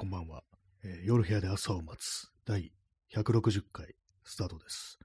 [0.00, 0.42] こんばんは、
[0.82, 2.72] えー夜部屋で朝を待つ第
[3.14, 4.98] 160回スタートです。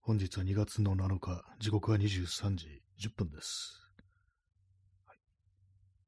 [0.00, 3.86] 本日は2月の7日、時刻は23時10分です。
[5.04, 5.18] はい、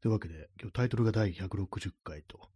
[0.00, 2.48] というわけで、今日タイトルが第160回と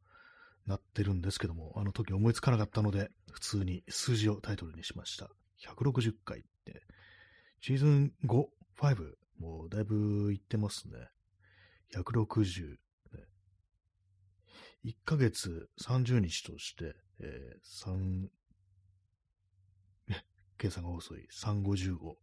[0.64, 5.28] なってるんですけども、あの時思いつかなかったので、普通に数字をタイトルにしました。
[5.60, 6.86] 160回って、
[7.60, 8.46] シーズン5、
[8.78, 11.10] 5、もうだいぶいってますね。
[11.92, 12.78] 160、
[14.84, 18.28] 1ヶ月30日として、えー、3、
[20.58, 22.16] 計算が遅い、355。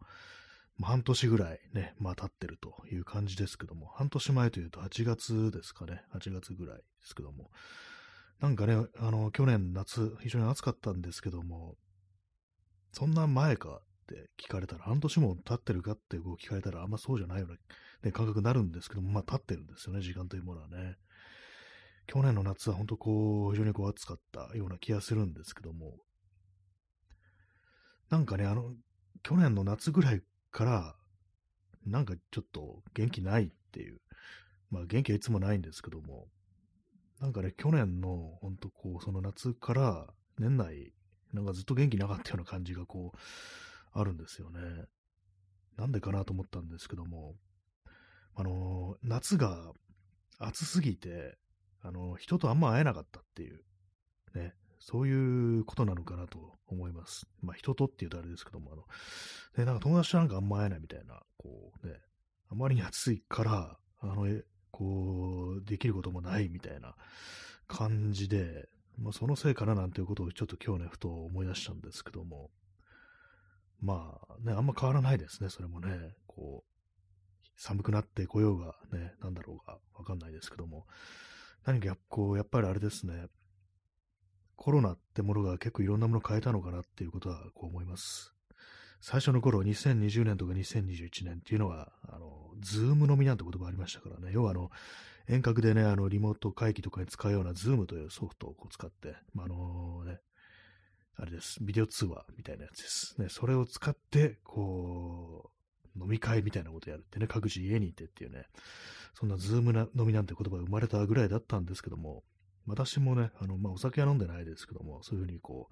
[0.84, 7.52] 半年ぐらいね、まあ経ってるという感じですけども、半年前というと8月ですかね、8月ぐらいですけども、
[8.40, 11.76] なんかね、あの、去年夏、非常に暑かったんですけども、
[12.92, 17.56] そんな前かって聞かれたら、半年も経ってるかってこう聞かれたら、あんまそうじゃないような、
[18.04, 20.98] ね、感覚になるんですけども、まあ経ってるんですよね、時間というものはね。
[22.08, 25.98] 去年の夏は本当こう、非常にこう暑かったような気がするんですけども、
[28.10, 28.74] なんかね、あの、
[29.24, 30.22] 去年の夏ぐらい
[30.52, 30.96] から、
[31.86, 34.00] なんかちょっと元気ないっていう、
[34.70, 36.28] まあ元気はいつもないんですけども、
[37.20, 40.94] なんかね、去年の本当こう、その夏から年内、
[41.34, 43.18] なんかずっと元気なかったような感じがこう、
[43.94, 44.60] あるんですよね。
[45.78, 47.36] なんでかなと思ったんですけども、
[48.36, 49.72] あの、夏が
[50.40, 51.38] 暑すぎて、
[51.82, 53.62] あの、人とあんま会えなかったっていう、
[54.36, 57.28] ね、そういうことなのかなと思います。
[57.42, 58.84] まあ、人とって言うとあれですけども、あの、
[59.58, 61.96] ね、なんか友達となんかあんま会えないみたいな、こうね、
[62.50, 64.28] あまりに暑いから、あの、
[64.72, 66.96] こう、できることもないみたいな
[67.68, 72.50] 感じで、まあ、そのせいかななんていうことをちょっと今日ね、ふと思い出したんですけども、
[73.82, 76.72] まあね、あんま変わらないですね、それもね、こう、
[77.56, 80.86] 寒くなってこようがね、なんだろうがわかんないですけども、
[81.66, 83.28] 何かこう、やっぱりあれですね、
[84.56, 88.34] コロナってものが結構いろんなものを変えたのかなっていうことはこう思います。
[89.00, 94.70] 最初の頃、2020年とか2021年っていうのは、あの、ズーム飲みなんて言葉ありましたからね、要はあの、
[95.28, 100.20] 遠隔でね、あの、リモート会議とかに使うような Zoom というソフトをこう使って、まあ、あのね、
[101.16, 103.16] あれです、ビデオ通話みたいなやつです。
[103.20, 105.61] ね、それを使って、こう、
[106.00, 108.46] 飲み会みたいなことやるってね、各自家にいてっていうね、
[109.14, 112.24] そんな Zoom な飲みなんて言葉が生まれたぐらいだったんですけども、
[112.68, 115.70] 私もね、あの、まあ、お酒は飲んでないですけども、そういうふうにこ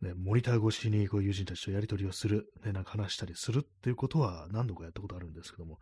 [0.00, 5.78] う、ね、モニター越しにこう友人たちとやり取りをする、ね、なんか話したりするっていうことは何度かやったことあるんですけども、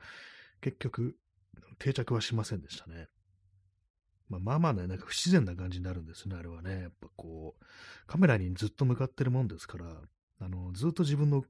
[0.61, 1.17] 結局、
[1.79, 3.09] 定着はしませんでしたね。
[4.29, 6.83] まあまあまあね、なんか不自然な感じになるんですね、あれはね。
[6.83, 7.65] やっぱこう、
[8.07, 10.03] カメラにずっと向かってるもんですから、
[10.41, 11.45] あの、ずっと自分の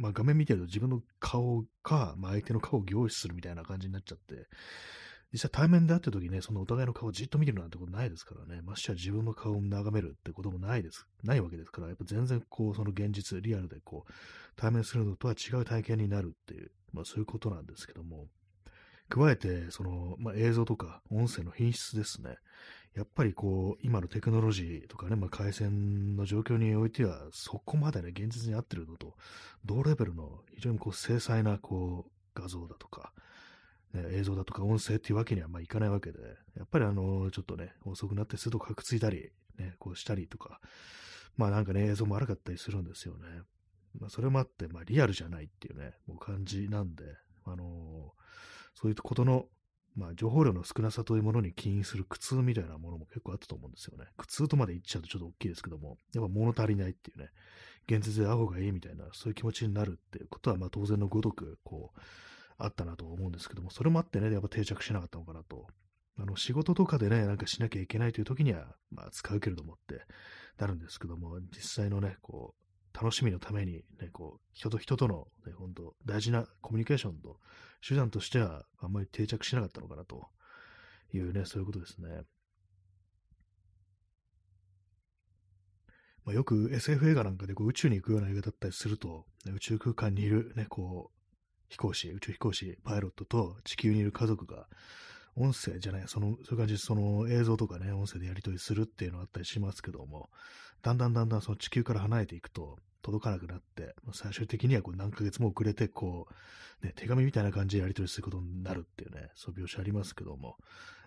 [0.00, 4.46] まあ、画面見てると自分の顔か、まあ、相手の顔を凝視するみたいな感じになっちゃって、
[5.32, 14.12] 実際対面で会った時ね、そのお互いの顔をじっと見てるなんてことないですからね、ましてや自分の顔を眺めるってこともないです、ないわけですから、やっぱ全然こう、その現実、リアルでこう、
[14.56, 18.26] 対面するのとは違う体験になるっていう、まあそういうことなんですけども、
[19.10, 22.36] 加えて、その、まあ映像とか音声の品質ですね。
[22.94, 29.14] やっぱりこう、今のテクノロジーとかね、まあ、回線の状況においては、そこまでね、現実に合ってるのと、
[29.64, 33.12] 同レベルの非常にこう、精細なこう、画像だとか、
[33.92, 36.18] ね、映像だとか音声っていうわけにはまあいかないわけで、
[36.56, 40.60] やっぱりあの、ちょっとね、遅くなってするとかくついたり、ね、こうしたりとか、
[41.36, 43.26] まあなんかね、映像も悪かったりするんですよね。
[43.98, 47.04] まあそれもあって、まあリアルじゃないっていうね、もう感じなんで、
[47.44, 48.12] あの
[48.74, 49.46] そういうことの
[49.96, 54.06] まあ、情報量の少なさというものに起因する苦痛みたいなものも結構あったと思うんですよね。
[54.16, 57.30] 苦痛とまで言っちゃうとちょっと大きいですけども、やっぱ物足りないっていうね、
[57.88, 62.00] 現実で会う方がいいみたいな、そういう気持ちになるっていうことは、まあ当然のごとく、こう、
[62.58, 65.66] あったなと思うんですけども、それもあってね、やっぱ定着しなかったのかなと。
[66.18, 70.02] あの、仕事とかでね、なんかしなきゃいけないという時には、まあ使うけれどもって
[70.58, 77.38] なるんですけども、実際のね、こう、楽しみのために、ね、こう、人と人との、ね、本当大事なコミュニケーションと
[77.86, 80.28] 手段としては、あんまり定着しなかったのかなと
[81.12, 82.22] いうね、そういうことですね。
[86.24, 91.20] まあ、よく SF 映画なんかでこう宇宙に行くような映画だったりすると、ね、宇宙空間にいる、ね、こう、
[91.68, 94.66] 飛行士、宇宙飛行士、パイロットと地球にいる家族が、
[95.36, 100.28] 音声じゃない、その、そういう感じで、その映像とかね、音声でやり取りするっていうのがあったりしますけども、
[100.82, 106.26] だんだんだんだんその地球から離れていくと、届かなくなって、最終的にはこう何ヶ月も遅れて、こ
[106.82, 110.56] う、ね、手紙みたいな感じでやり取りすることになるっていうね、そう描写ありますけども、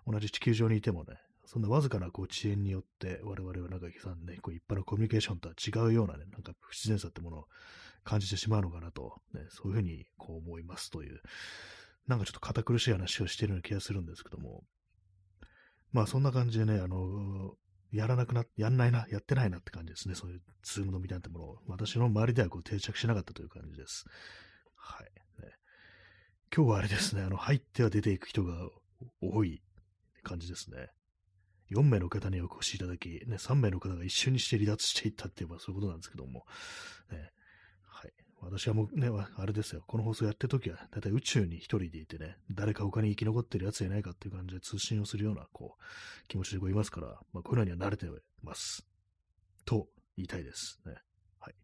[0.07, 7.47] 同じ地球上にいてもね、そんなわずかなこう遅延によって、我々はなんかさんね、こう一般のコミュニケーションとは違うようなね、なんか不自然さってものを
[8.03, 11.21] 感じてしまうのかなと、ね、そういうふうにこう思いますという、
[12.07, 14.63] なんかちょっと堅苦しい話をしているような気がするんですけども、
[15.91, 17.55] まあそんな感じでね、あの、
[17.93, 20.15] やらなくな、やんないな、やってないなって感じですね。
[20.15, 21.57] そういうズームのみたいなものを。
[21.67, 24.05] 私の周りではこう定着しなかったという感じです。
[24.75, 25.41] はい。
[25.41, 25.53] ね、
[26.55, 28.67] 今日はあれですね、あの、入っては出ていく人が
[29.21, 29.61] 多い
[30.23, 30.89] 感じですね。
[31.71, 36.45] 4名の方にお越しいただき、ね、3名の方が一瞬にして離脱していったって言えばそういうことなんですけども、
[37.11, 37.31] ね、
[38.45, 48.07] 私はもうね、あれですよ、この放送やってるときは、だいたい宇宙に一人でいてね、誰か他に生き残ってるやついないかっていう感じで通信をするような、こう、気持ちでこういますから、まあこういうのには慣れて
[48.41, 48.85] ます。
[49.65, 49.87] と
[50.17, 50.95] 言いたいですね。
[51.39, 51.55] はい。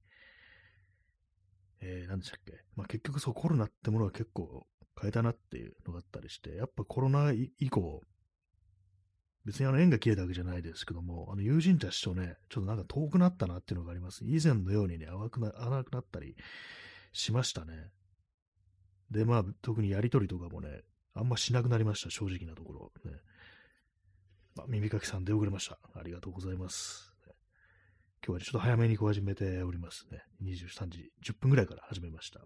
[1.81, 2.53] えー、何でしたっけ？
[2.75, 4.65] まあ結局そう、コロナってものは結構
[4.99, 8.01] 変えたなっていうのがあったりして、やっぱコロナ以降、
[9.45, 14.23] 別にあの縁が切れたわけじゃないですけども、あの友人たちとね、ちょっとなんか遠くなったなっていうのがあります。
[14.25, 16.35] 以前のようにね、淡くな、会わなくなったり
[17.13, 17.89] しましたね。
[19.11, 20.81] で、まあ、特にやりとりとかもね、
[21.13, 22.91] あんましなくなりました、正直なところ。
[23.05, 23.17] ね、
[24.55, 25.79] まあ、耳かきさん出遅れました。
[25.95, 27.09] ありがとうございます。
[28.25, 30.21] 今日はちょっと早めにこう始めておりますね。
[30.43, 32.39] 23時10分ぐらいから始めました。
[32.39, 32.45] は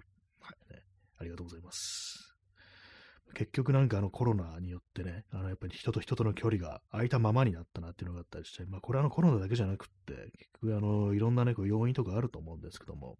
[0.70, 0.84] い、ね。
[1.18, 2.33] ありがとうございます。
[3.34, 13.16] 結局なんかあのコロナによってね、あのやっぱり人と人との距離が空いたままになったなっていうのがあったりして、まあこれはあのコロナだけじゃなくって、結局あのいろんなね、こう要因とかあると思うんですけども、やっ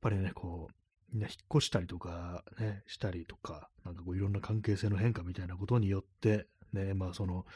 [0.00, 0.74] ぱりね、こう、
[1.12, 7.46] みんな引っ越したりとかね、したりとか、なんかこういろんな関係性の変化みたいなことによって、ね、まあその、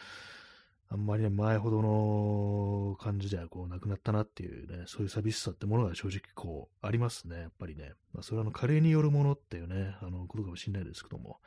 [0.93, 7.93] あんまりね、前ほどの感じではこうなくなったなっていうね、そういう寂しさってものが正直こうありますね、やっぱりね。
[8.13, 11.39] まあ、それはあの加齢によるものっていうね、あのことかもしれないですけども、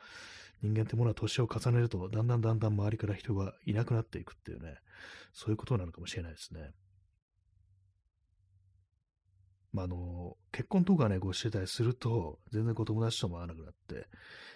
[0.62, 4.78] 人間ってものは年を重ねると、だんだんだんだん周りから人がいなくなっていくっていうね、
[5.32, 6.72] そういうことなのかもしれないですね。
[9.76, 14.08] まあ、あの、結婚とかね、こうしてたりすると、全然こう友達とも会わなくなって、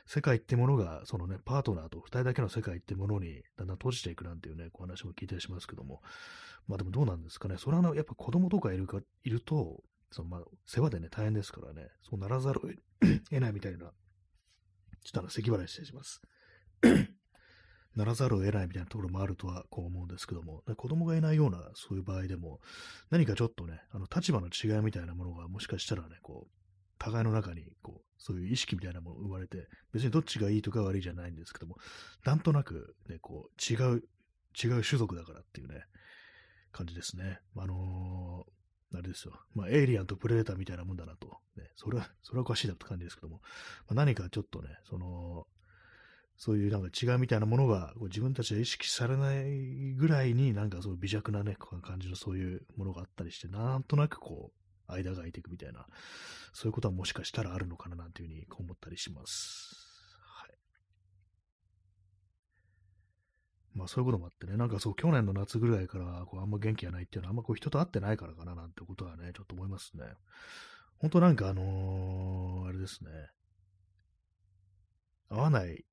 [0.07, 6.01] 世界ってものが、そのね、パートナーと二人だけの世界ってものにだんだん閉じていくなんていうね、こう話も聞いたりしますけども、
[6.69, 12.63] まあでもどうなんですかね、それはあのやっぱ子供とかいるか、いると、そのまあ、世話でね、大変ですからね、そうならざるを
[13.29, 13.93] 得ないみたいな、ちょっ
[15.13, 16.23] とあの、咳払いしてします。
[17.97, 22.61] ならざるを得ないみたいなところもあるとはこう思うんですけども、子供がいないようなそういう場合でも、
[23.11, 26.51] 何かちょっとね、あの立場の違いみたいなものがもしかしたらね、こう、
[26.99, 31.77] 互いの中に、こう、そういう意識みたいなものを生まれて、別にどっちがいいとか悪いじゃないんですけども、
[32.25, 34.03] なんとなくね、こう、違う、
[34.63, 35.85] 違う種族だからっていうね、
[36.73, 37.41] 感じですね。
[37.57, 39.35] あのー、あれですよ。
[39.55, 41.39] まあ、エイリアンとプレデターみたいなもんだなと。
[41.57, 43.41] ね、それは、それはおかしいだって感じですけども、
[43.89, 45.47] まあ、何かちょっとね、その、
[46.43, 54.51] そういうなんか違いみたいなものが自分たちは意識されないぐらいになんかそう微弱なね、感じのそういうものがあったりして、なんとなくこ
[54.89, 55.85] う、間が空いていくみたいな、
[56.55, 59.77] そういうことはもしかしたらあるのかななんていうふうに思ったりします。
[60.25, 60.51] はい。
[63.75, 70.05] まあそういうこともあってね、なんかそう、去年の夏ぐらいからこうあんま元気がないっていうのはあんまこう人と会ってないからかななんてことはね、ちょっと思いますね。
[71.01, 73.11] 本当なんかあのー、あれですね。
[75.29, 75.85] 会わない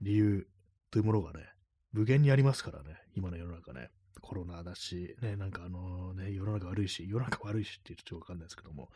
[0.00, 0.46] 理由
[0.90, 1.46] というものがね、
[1.92, 3.90] 無限にありますからね、今の世の中ね。
[4.20, 8.90] コロナだし、ね、なんかあのね、世の中悪いし、世の中悪いしってちょっとわかんないですけども、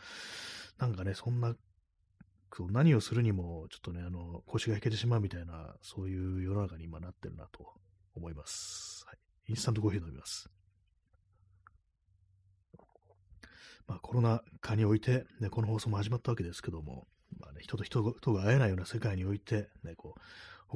[0.78, 1.56] なんかね、そんな、
[2.70, 7.74] 何をするにも、ちょっとね、あの、腰が引けてしまうみたいな、そういう世の中に今なってるなと
[8.14, 9.04] 思います。
[9.06, 9.18] はい。
[9.48, 10.48] インスタントコーヒー飲みます。
[13.86, 17.08] まあ、コロナ禍において、ね、この放送も始まったわけですけども、
[17.38, 20.20] まあね、人と人とが会えないような世界において、ね、こう、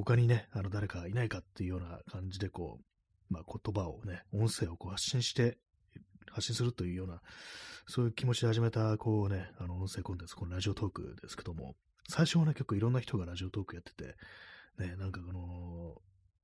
[0.03, 2.79] 他にね、あの、誰かいないかっていうような感じで、こ
[3.29, 5.57] う、まあ、言葉をね、音声をこう発信して、
[6.31, 7.21] 発信するというような、
[7.87, 11.75] そういう気持ちで始めた、こうね、あの、音声コンテンツ、このラジオトークですけども、
[12.07, 14.15] 最初はね、結構いろんな人がラジオトークやってて、
[14.77, 15.95] ね、なんかこの、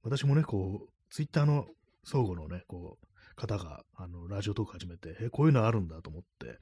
[0.04, 1.66] 私もね、こう、ツイッターの
[2.04, 6.60] 相互のね、こう、方が、あの、ラジオトーク始めて、え、こういうのあるんだと思って、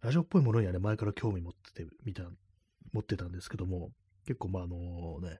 [0.00, 2.22] ラジオっぽいものにはね、前から興味持ってて、みた、
[2.92, 3.90] 持ってたんですけども、
[4.26, 5.38] 結構まあ、あのね、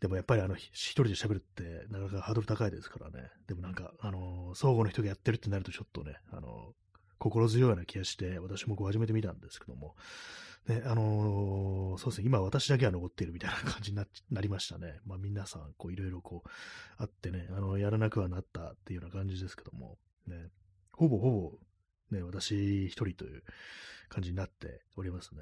[0.00, 3.30] でもやっぱりあの、一人で喋るってなかなかハードル高いですからね。
[3.46, 9.96] でもなんか、あのー、相互の人がやってるってなるとちょっとね、あのー、心強いような気がして、私もこう始めてみたんですけども、
[10.68, 15.00] ね、あのー、そうですね、今私だけは残っているみたいな感じになりましたね。
[15.06, 16.48] まあ皆さん、こういろいろこう、
[16.98, 20.50] あってね、あの、やらなくはなったっていうような感じですけども、ね、
[20.92, 23.42] ほぼほぼ、ね、私一人という
[24.08, 25.40] 感じになっておりますね。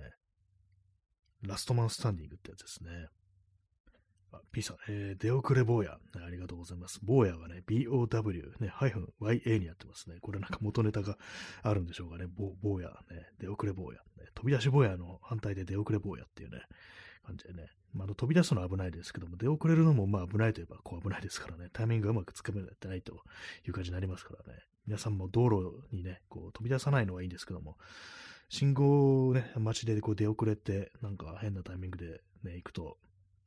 [1.42, 3.08] ラストマンスタンディングってやつですね。
[4.52, 7.00] P さん、えー、出遅れ坊や、ありがとうございます。
[7.02, 10.16] 坊やはね、BOW、ね、ハイフン YA にやってますね。
[10.20, 11.18] これなんか元ネタが
[11.62, 12.26] あるんでしょうかね。
[12.62, 14.26] 坊や、ね、出遅れ坊や、ね。
[14.34, 16.62] 飛び出し坊やの反対で出遅れ坊やっていうね、
[17.24, 23.22] 感じでね、まあ、の飛び出すのは危ないですけども、出遅れるのもまあ危ないといえばこう危ないですからね、タイミングがうまくつかめてないと
[23.66, 24.60] いう感じになりますからね。
[24.86, 27.76] 皆さんも道路にね、こう飛び出さないのはいいんですけども、
[28.48, 32.98] 信号をね、街でこう出遅れて、なんか変なタイミングでね、行くと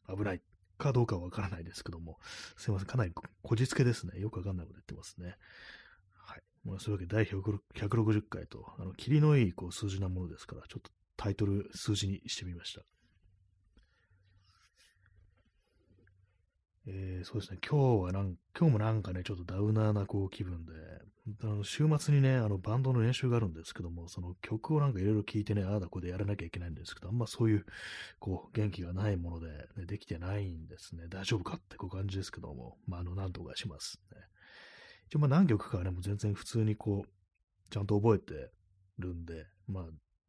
[0.07, 0.41] 危ない
[0.77, 2.19] かどうかわからないですけども、
[2.57, 4.19] すいません、かなりこじつけですね。
[4.19, 5.35] よくわかんないこと言ってますね。
[6.13, 6.41] はい。
[6.63, 12.81] まあ、そういうわけで第160回と、あの、霧のいいこう数字なものですから、ちょっとタイトル数字にしてみました。
[16.89, 20.71] えー、そうですね、今日はなん、今日もなんかね、ちょっとダウナーなこう気分で、
[21.43, 27.65] あの週末にね、あのバンドの練習があるんですけども、その曲をなんかいろいろ聴いてね、ああだこでやらなきゃいけないんですけど、あんまそういう、
[28.19, 31.07] こう、元気がないもので、ね、できてないんですね。
[31.09, 34.17] 大丈夫かってこう感じですけども、まあ、あの、なんとかします、ね。
[35.09, 37.09] 一応まあ何曲かはね、もう全然普通にこう、
[37.69, 38.49] ちゃんと覚えて
[38.97, 39.83] るんで、まあ、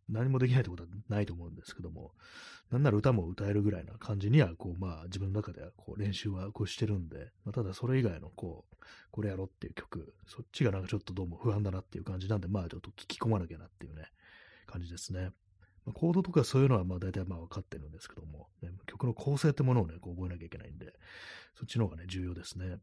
[0.08, 2.12] 何もできないってことはないと思うんですけども、
[2.70, 8.76] なんなら歌も歌えるぐらいな感じには、こう、まあ、自分の中では、こう、練習はこうしてるんで、まあ、ただそれ以外の、こう、
[9.10, 14.04] これやろうっていう曲、そっちがなんかちょっとどうも不安だなっていう感じなんで、まあ、ちょっと聞き込まなきゃなっていうね、
[14.66, 15.30] 感じですね。
[15.86, 20.92] まあ、コードとかそういうのは、まあ、大体まあ分かってるんですけども、ね、曲の構成ってものをね、こう覚えなきゃいけないんで、
[21.54, 22.76] そっちの方がね、重要ですね。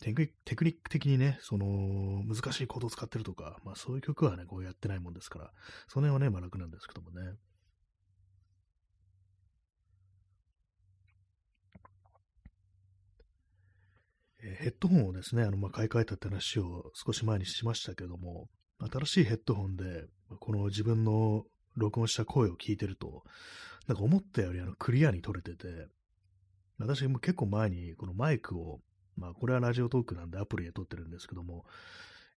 [0.00, 0.22] テク
[0.64, 5.50] ニック的にね、その、難しいコードを使ってるとか、まあそういう曲はね、こうやってないもんですから、
[5.88, 7.36] その辺はね、まあ楽なんですけどもね。
[14.42, 18.48] えヘッドホンをですね、あの、まあ、買い替えたって話を少し前にしましたけども、
[18.90, 20.06] 新しいヘッドホンで、
[20.38, 21.44] この自分の
[21.76, 23.22] 録音した声を聞いてると、
[23.86, 25.66] なんか思ったよりあのクリアに撮れてて、
[26.78, 28.80] 私も結構前にこのマイクを
[29.20, 31.64] まあ、これはラジオトークなんでアプリで撮ってるんですけども、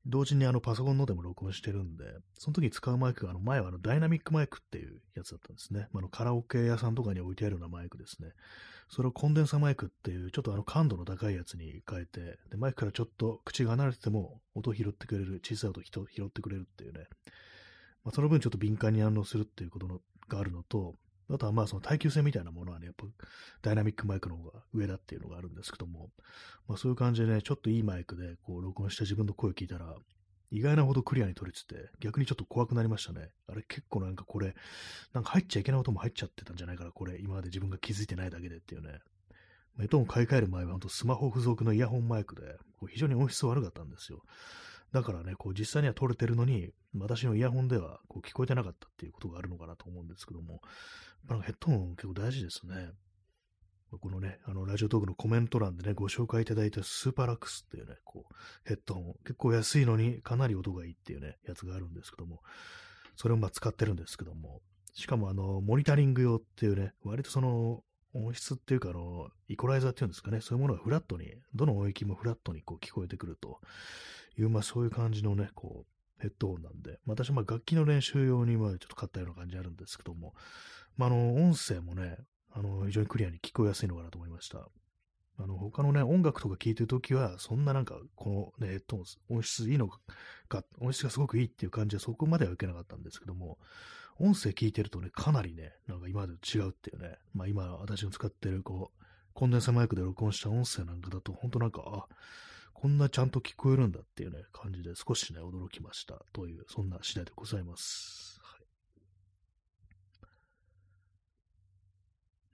[0.06, 2.04] 同時にあのパソコンのでも録音してるんで、
[2.38, 5.88] その時に使うマイクがあの前はあのダイナミックマイクっていうやつだったんですね。
[5.94, 8.32] まあ、のカラオケ屋さんとかに置いてあるようなマイクですね。
[8.90, 17.08] それをコンデンサマイクっていうちょっとあの感度の高いやつに変えて、でマイクからちょっと口が離れてても音拾ってくれる、小さい音を拾ってくれるっていうね。
[18.04, 20.96] まあ、その分ちょっと敏感に反応するっていうことのがあるのと、
[21.34, 23.06] あとはまあその耐久性みたいなものはね、やっぱ
[23.62, 26.10] ダイナミックマイクの方が上だっていうのがあるんですけども、
[26.68, 29.96] まあそういう感じでね、ちょっといいマイクでこう録音した自分の声を聞いたら、
[30.52, 33.32] 意外なほどクリアに取れてて、逆にちょっと怖くなりましたね。
[33.48, 34.54] あれ結構なんかこれ、
[35.12, 37.18] なんか入っちゃいけない音も入っちゃってたんじゃないかな、これ。
[37.20, 39.00] 今まで自分が気づいてないだけでっていうね。
[39.78, 44.22] メトン買い替える前は本当スマホ付属のイヤホンマイクで、こう非常に音質悪かったんですよ。
[44.92, 50.62] だからね、こう実際には撮れてるのに、私のイヤホンではこう聞こえてなかったっていうことがあるのかなと思うんですけども、
[51.30, 52.92] なんかヘッドホン結構大事ですね。
[54.01, 58.34] このね、あの、ラジオトークのコメント欄でね、ご紹介いただいたスーパーラックスっていうね、こう、
[58.65, 62.42] ヘッドホン、結構安いのにかなり音がいいっていうね、やつがあるんですけども、
[63.15, 64.62] それをまあ使ってるんですけども、
[64.94, 67.84] しかもあの、モニタリング用っていうね、割とその、
[68.15, 73.60] 音質っていうか、あの、イコライザーっていうんですかね、そういうものがフラットに、どの音域もフラットにこう聞こえてくると
[74.38, 75.93] いう、まあそういう感じのね、こう、
[76.24, 80.34] ヘッドホンなんで、私はま楽器の練習用にまちょっと買ったような感じあるんですけども、
[80.96, 82.18] まあ、あの、音声もね、
[82.50, 84.70] あの、非常にクリアに聞こえやすいのかなと思いました。
[85.38, 89.89] あの、他のね、音楽とか聴いてるときは、そんななんか、このね、ヘッド音質いいの
[90.48, 93.58] か、音質がすごくいいっていう感じはそこまでは受けなかったんですけども、
[94.18, 99.03] 音声聞いてるとね、かなりね、なんか今までと違うっていうね、まあ今私の使ってる、こう、
[99.34, 102.08] コンデンサマイクで録音した音声なんかだと、本当なんか、あ、
[102.84, 108.42] こんなちゃんと聞こえるんだっていうね、感じで少しね、驚きましたという、そんな次第でございます。
[108.44, 108.58] は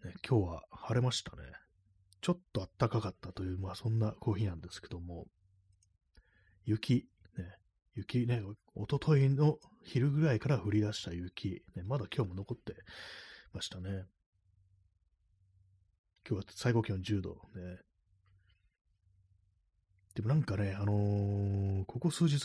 [0.06, 1.42] いね、今日は晴れましたね。
[2.22, 5.26] ちょっと暖かかったという、まあそんなコーヒーなんですけども、
[6.64, 7.46] 雪、ね、
[7.96, 8.44] 雪ね、
[8.76, 12.76] おとといの昼ぐらいから降り出した雪、ね、まだ今日も残って
[13.52, 14.06] ましたね。
[16.24, 17.89] 今日は最高気温10度ね。
[20.20, 22.42] でもなんかね、あのー、ここ数日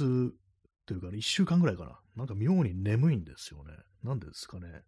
[0.86, 1.98] というか、ね、1週間ぐらいかな。
[2.14, 3.72] なんか妙に眠いんですよね。
[4.04, 4.82] なんですかね。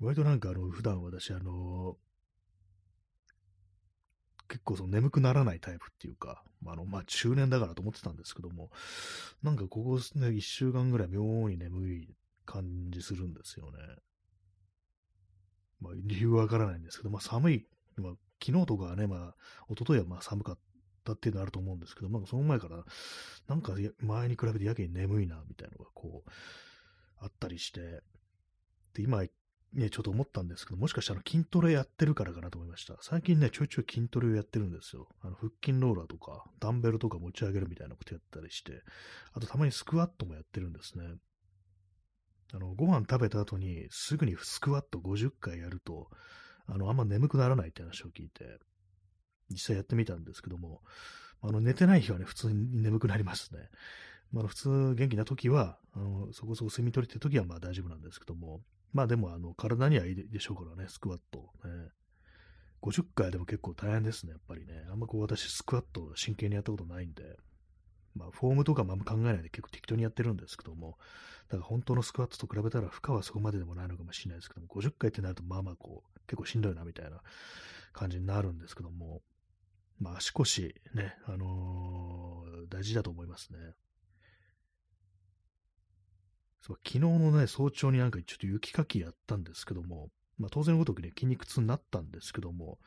[0.00, 1.96] 割となんかあの、普段私あの、
[4.48, 8.68] 結構その眠くならないタイプっていうか、あの、まあ、中年だからと思ってたんですけども、
[9.42, 12.14] なんかここね、一週間ぐらい妙に眠い
[12.44, 13.78] 感じするんですよね。
[15.80, 17.66] まあ、理由はわからないんですけど、まあ、寒い、
[17.96, 18.12] まあ、
[18.44, 19.34] 昨日とかはね、まあ、
[19.70, 20.58] 一昨日はまあ寒かっ
[21.04, 22.84] たっていうのはあると思うんですけど、まあ、その前から、
[23.48, 26.30] なんか前に比べてやけに眠いな、みたいなのがこう、
[27.20, 28.02] あったりして、
[28.94, 29.22] で、今
[29.72, 32.96] ね、ちょっと思ったんですけど、もしかしたら筋トレやってるからかなと思いました。
[33.00, 35.08] 最近ね、ちょいちょい筋トレをやってるんですよ。
[35.22, 38.82] あの腹筋ローラーとか、ダンベルとか持ち上げるみたいなことやったりして、
[39.32, 41.04] あとたまにスクワットもやってるんですね。
[42.52, 46.10] あの、ご飯食べた後にすぐにスクワット50回やると、
[46.66, 48.58] あの、あんま眠くならないって話を聞いて、
[49.50, 50.82] 実際やってみたんですけども、
[51.40, 53.68] あの、寝てない日はね、普通に眠くなりますね。
[54.32, 61.50] まあ、普通元気な時は、あの、そこそこ睡眠取りって時はまあ大丈夫なんですけども、まあでも、あの、体にはいいでしょうからね、スクワット。
[61.64, 61.90] ね、
[62.80, 64.86] 50回でも結構大変ですね、やっぱりね。
[64.90, 67.36] あんまこう私、スクワット真剣にやったことないんで、
[68.14, 70.98] まあ、フォームとかもあんま考えないで結構適当にやってるんですけども、
[71.48, 77.20] だから本当のスクワットと比べたら負荷はそこまででもないのかもしれないですけども、50回ってなるとまあまあこう、結構しんどいなみたいな
[77.92, 79.22] 感じになるんですけども、
[79.98, 83.58] まあ足腰ね、あのー、大事だと思いますね。
[86.60, 92.78] そう昨日のね、早朝になんかちょっと雪かきやったんですけども、まあ当然ごとくね、筋肉痛になったんですけども、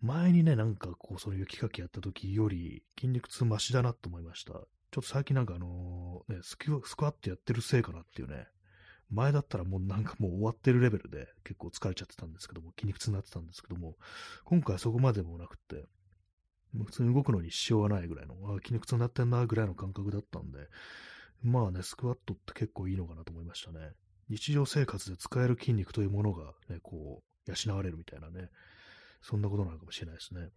[0.00, 4.52] 前にね、なんかこう、その雪かきやった時より筋肉痛マシだなと思いました。
[4.52, 8.48] ちょっと最近なんかあのー、ね、スクワットやってるせいかなっていうね、
[9.10, 13.96] 前だったらもうなんかもう終わってるレベルで結構疲れちゃってたんですけども、筋肉痛になってたんですけども、
[14.44, 15.86] 今回はそこまでもなくて、
[16.72, 20.68] もう普通に動くのに支障はないぐらいの、あ筋肉痛になってんなぐらいの感覚だったんで、
[21.42, 23.92] まあね、スクワットって結構いいのかなと思いましたね。
[24.28, 28.48] 日常生活で使える筋肉というものがね、こう、養われるみたいなね、
[29.22, 30.48] そんなことなのかもしれないですね。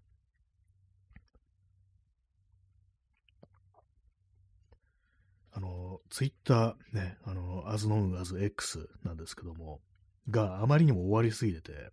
[5.56, 9.82] あの、ツイッターね、あの、as known as X なんですけども、
[10.30, 11.92] があまりにも終わりすぎてて、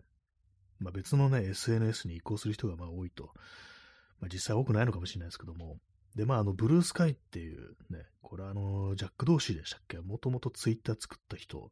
[0.78, 3.32] まあ、別のね、SNS に移行する人がまあ多いと。
[4.20, 5.76] まあ、実際多くないのかもしれないですけども。
[6.14, 9.98] で、まあ、あの、ブルースカイっていうね、これあの、ジャック・ドーシーでしたっけ？
[9.98, 11.70] もともとツイッター作った人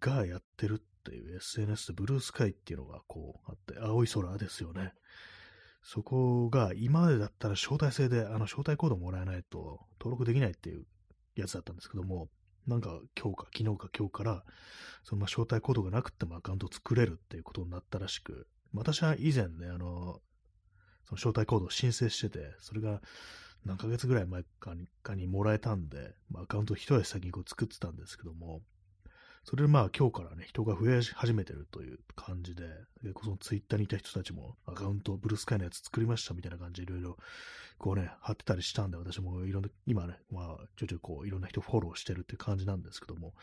[0.00, 4.92] がやってるっていう SNS でブルースカイっていうのがこうあって、青い空ですよね。
[5.82, 10.84] そこが今までだったら招待制であの招待コードもらえないと登録できないっていう
[11.36, 12.28] やつだったんですけども、
[12.66, 14.44] なんか今日か昨日か今日から
[15.04, 20.20] そのま招待コードがなくてもアカウント作れるっていうことになったらしく、私は以前ね、あの、
[21.08, 23.00] その招待コードを申請してて、それが
[23.64, 24.44] 何ヶ月ぐらい前
[25.02, 28.62] かにもらえたんで、まあ、アカウント一足先にこう作ってたんですけども、
[29.48, 32.64] それでまあ今日からね、人が増え始めてるという感じで、
[33.04, 37.16] でそのツイッターにいた人たちもアカウント、ブルースカイのやつ作りましたみたいな感じでいろいろ
[37.78, 43.34] こうね、貼ってたりしたんで、私もいろんな、今ね、まあちょちょいこういろんな人フォローしてるって感じなんですけども、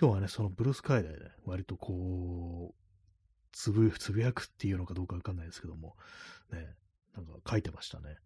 [0.00, 2.74] 今日はね、そのブルースカイでね、割とこう、
[3.50, 5.96] つぶ、つぶやくっていうのかどうかわかんないですけども、
[6.52, 6.68] ね、
[7.16, 8.10] なんか書いてましたね。
[8.10, 8.18] やっ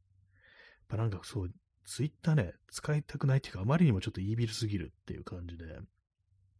[0.86, 1.50] ぱなんかそう、
[1.86, 5.80] ツイッターね、使いたくないっていうか、あまりにもちょっと言いビルすぎるっていう感じで、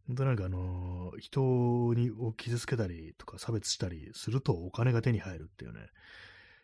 [0.06, 1.40] 本当なんかあのー、人
[1.94, 5.80] にを傷つけたりとか差別したりするとお金が手に入るっていうね、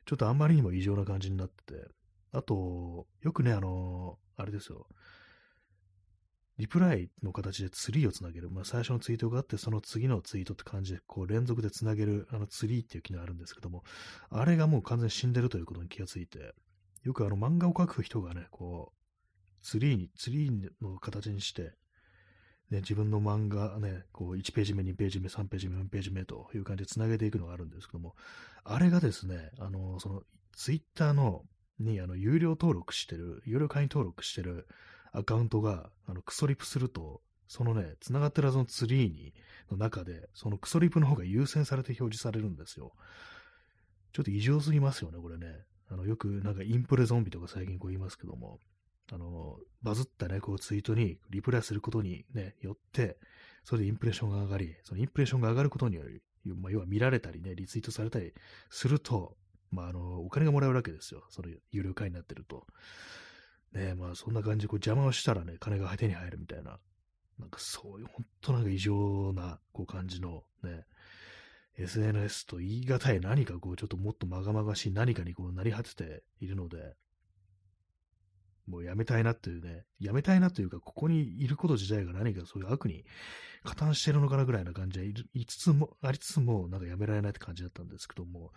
[0.07, 1.89] ちょっとあんまりにも異常な感じになってて、
[2.33, 4.87] あと、よくね、あのー、あれですよ、
[6.59, 8.51] リプライの形でツリーをつなげる。
[8.51, 13.85] まあ、最初のツイートがあって、その次のツイートって感じで、こう連続でつなげるあのツリーっていう機能あるんですけども、
[14.31, 16.55] あれがもう完全に死んでるということに気がついて、
[17.03, 21.73] よくあの漫画を描く人がね、こう、ツリーに、ツリーの形にして、
[22.73, 28.17] ね、自分の漫画ね、こう1ページ目、2ページ目、3ページ目、4ページ目という感じで繋げていくのがあるんですけども、
[28.65, 30.23] あれがですね、あの、その、
[30.57, 31.45] ツイッターの、
[31.79, 34.67] に、あの、有料登録してる、有料会員登録してる
[35.13, 39.35] アカウントが、あの、クソリプすると、そのね、繋がってるはずのツリーに、
[39.71, 42.93] の中で、そのクソリプの方が優先されて表示されるんですよ。
[44.15, 45.67] ちょっと異常すぎますよね、これね。
[45.91, 48.61] あの、よくなんかインプレゾンビとか最近こう言いますけども、
[49.13, 53.19] あの、バズったね、こうツイートにリプライすることにね、よって、
[53.63, 56.23] それでインプレッションが上がり、そのインプレッションが上がることにより、
[56.55, 58.33] まあ、要は見られたりね、リツイートされたり
[58.71, 59.37] すると、
[59.71, 61.25] まあ、あの、お金がもらえるわけですよ。
[61.29, 62.67] その有料会になってると。
[63.73, 66.79] ねまあ、そんな感じで、こう邪魔をしたらね、金が手に入るみたいな。
[67.39, 70.85] なんかそういう、本当なんか異常な、こう感じのね、
[71.79, 76.95] SNS と言い難い何かこう、ちょっともっとまがまがしい何かにこうなり果てているので、
[78.67, 83.05] もうやめたいなっていうね、やめたいなというか、ここにいること自体が何かそういう悪に
[83.65, 88.53] 加担してるのかなぐらいな感じでいつつも、ありつつも、なんかやめられないって感じだったんですけども、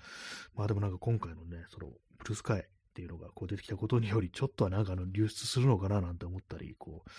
[0.55, 1.87] まあでもなんか今回のね、その、
[2.17, 2.63] ブルースカイっ
[2.93, 7.09] ていうのがこう出てきたことにより、ちょっとはなんかあの流出するのかななんて思ったり、こう、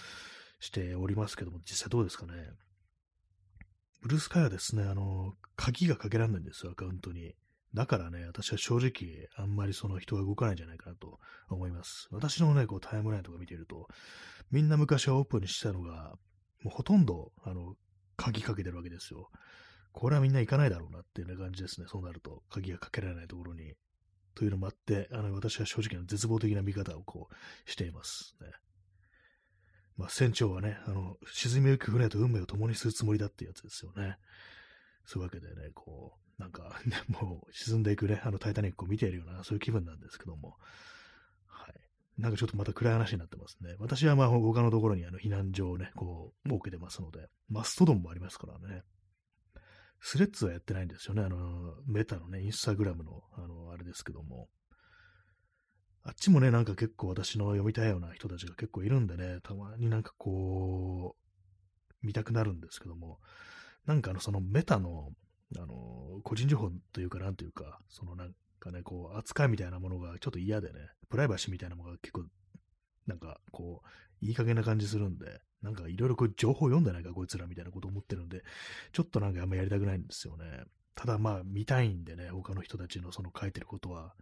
[0.64, 2.32] しておりますけども、実際どうですかね。
[4.02, 7.34] ブルースカイはですね、あの、鍵がかけられないんですよ、アカウントに。
[7.76, 12.08] だからね、私は正直、あんまりその人が動かないんじゃないかなと思います。
[12.10, 13.86] 私のね、こうタイムラインとか見てると、
[14.50, 16.14] みんな昔はオープンにしたのが、
[16.62, 17.74] もうほとんど、あの、
[18.16, 19.28] 鍵かけてるわけですよ。
[19.92, 21.86] これはみんな行かないだろうなっていう感じですね。
[21.86, 23.74] そうなると、鍵がかけられないところに。
[24.34, 28.36] というのもあって、あの、私は正直な絶望的な見方をこうしています。
[28.40, 28.48] ね。
[29.98, 34.16] まあ、船長はね、あの、沈みゆく船と運命を共にするつもりだってやつですよね。
[35.04, 40.56] そういうわけでね、こう、なんか、ね、もう沈んでいくね、あのタイタニックを見ているような、そういう気分なんですけども、
[41.46, 41.74] はい。
[42.20, 43.74] なんかちょっとまた暗い話になってますね。
[43.78, 48.82] 私はまあ他のところにあの避難所をね、こう、設けてますので、マストドンもありますからね。
[50.00, 51.22] スレッズはやってないんですよね。
[51.22, 54.48] あの、メタのね、インスタグラムの、あの、あれですけども。
[56.04, 63.18] あっちもね、なんか結構私の読みたいような人たちが結構いるんでね、たまになんかこう、見たくなるんですけども、
[63.86, 65.10] なんかあの、そのメタの、
[65.56, 72.24] あの、個人情報というか、なんというか、そのなんかね、こう、扱いみたいなものがちょっと嫌でね、プライバシーみたいなものが結構、
[73.06, 78.42] なんかこう、いい加減な感じするんで、なんかいろいろこう情報読んでないか、こいつらみたいなこと思ってるんで、
[78.92, 80.64] ちょっとなんかあんまやりたくないんですよね。
[80.94, 84.14] ただまあ見たいんでね、他の人たちのその書いてることは、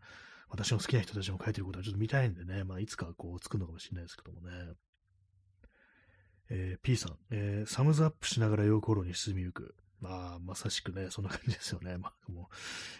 [0.48, 4.74] 私の好きな人たちの書いてることはちょっと見たいんでね、まあいつかこう作るのかもしれないですけどもね。
[6.50, 9.74] えー、P さん、えー、サムズアップしながら陽光炉に沈みゆく。
[10.04, 11.96] まあ、まさしくね、そんな感じですよね。
[11.98, 12.50] まあ、も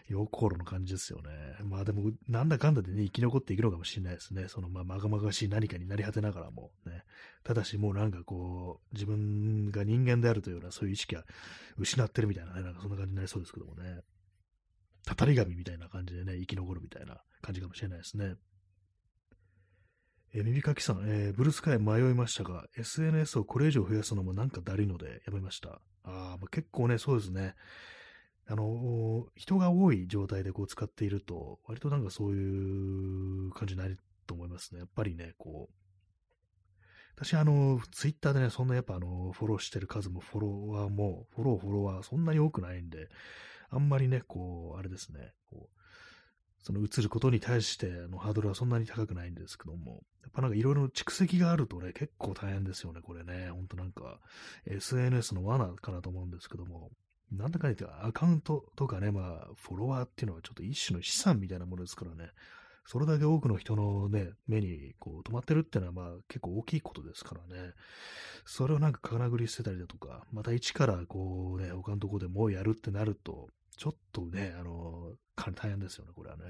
[0.08, 1.30] う、陽光炉の感じですよね。
[1.62, 4.48] まあでも、なんだかんだでね、生き残っていくのかもしれないですね。
[4.48, 7.04] その、まあ、まがまがしい何かになり果てながらもね。
[7.42, 11.26] ただし、もうなんかこう、自分が人間であるというような、そういう意識は
[11.76, 14.00] 失ってるみたいなね、なんかそんな感じになりそうですけどもね。
[15.04, 18.36] たたり神みたいな感じでね、生き残るみたいな感じかもしれないですね。
[20.36, 25.80] え、耳かきさん、えー、ブルースカイ迷いましたが、SNS をこれ以上増やすのもなんかだるいのでやめました。
[26.02, 27.54] あまあ、結構ね、そうですね。
[28.48, 34.80] あの、人が多い状態でこう使っていると、割となんかそういう感じになると思いますね。
[34.80, 35.74] やっぱりね、こう、
[37.16, 43.08] 私、あの、ツイッターでね、そんなやっぱあの、フォローしてる数もフォロワーも、フォロー、フォロワー、そんなに多くないんで、
[43.70, 45.83] あんまりね、こう、あれですね、こう、
[46.64, 53.50] その映ることに対してのハードルはそんなに高くないんですけども、やっぱなんかいろいろ蓄積があるとね、結構大変ですよね、これね。
[53.50, 54.18] ほんとなんか、
[54.66, 56.90] SNS の罠かなと思うんですけども、
[57.30, 62.30] なんだかんだ言ってアカウントとかね、まあ、フォロワーっていうのはちょっと一種の資産みたいなものですからね、
[62.86, 67.72] それだけ多くの人のね、目にこう止まってるっていうのはまあ結構大きいことですからね。
[68.44, 76.44] それをなんかかなぐり捨てたりだとか、また一からこうね、他のとこでもうやるってなると、ちょっとね、あの、大変ですよね、これはね。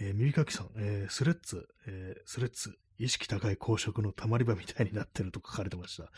[0.00, 6.10] えー、耳かきさん、えー、スレッツ、えー、スレッツ、意識高い公職の溜まり場みたいになってると書かれてました。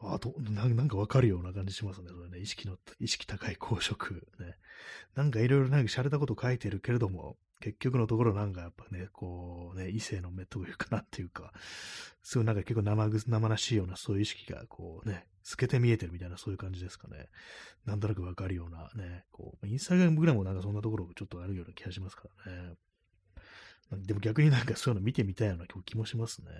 [0.00, 2.38] あとな、なんかわかるような感じしますね、それね。
[2.38, 4.26] 意識の、意識高い公職。
[4.38, 4.56] ね。
[5.14, 11.52] なんかいろいろなんか洒落たこと書いてるけれども、結局のところなんかやっぱね、こうね、異性の目というかなっていうか、
[12.22, 17.28] すごいなんか結構生ぐ生らしいようなそういう意識がこうね、透けて見えてるみたいなそういう感じですかね。
[17.86, 22.74] なんとなくわかるようなね、こう、インスタグラムぐらいもなんかそんなところちょっとあるような気がしますからね。
[23.92, 26.50] でも逆になんかそういうの見てみたいような気もしますね。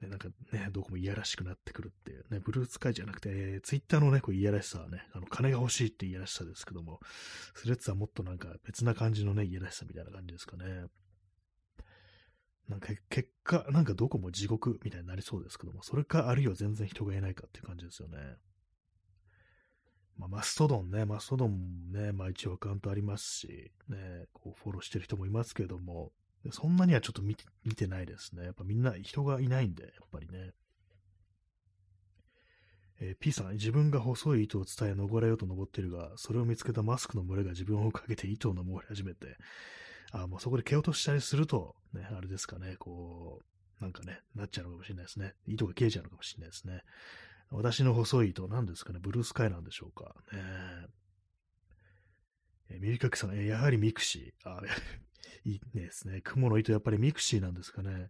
[0.00, 7.00] ね、なんかね、どこもいやらしくなってくるっていうね、ブルースカイじゃなくて、えー、ツイッターのね、こういやらしさはね、あの、金が欲しいっていやらしさですけども、
[7.54, 10.86] スレッズはもっとなんか別な感じのね、いやらしさみたいな感じですかね。
[12.68, 18.18] なんか結果、なんかどこも地獄みたいになりそうですけども、それかあるいは全然人がいないかっていう感じですよね。
[20.18, 26.12] まあ、マストドンね、マストドンね、まあ一応アカウントありますし、ね、こうフォローしてる人もいますけども、
[26.50, 28.44] そんなにはちょっと見て見てないですね。
[28.44, 30.52] やっぱみんな人がいないんで、やっぱりね。
[33.00, 39.36] えー、P さん、自分が細い糸を伝え登れようと登ってるが、それを見つけたマスクの群れが自分をかけて糸を登り始めて、
[40.12, 43.40] あもうそこで蹴落としたりすると、ね、あれですかね、こ
[43.80, 45.34] う、なんかね、なっちゃうのかもしれないですね。
[45.46, 46.82] 糸が切れちゃうのかもしれないですね。
[47.56, 50.16] 私の細い糸、何ですかね、ブルースカイなんでしょうか。
[50.32, 50.42] ね
[52.68, 54.50] えー、耳かきさん、え、やはり mixi。
[54.50, 54.60] あ
[55.44, 56.20] いいですね。
[56.22, 58.08] 雲の糸、やっぱり mixi なんですかね。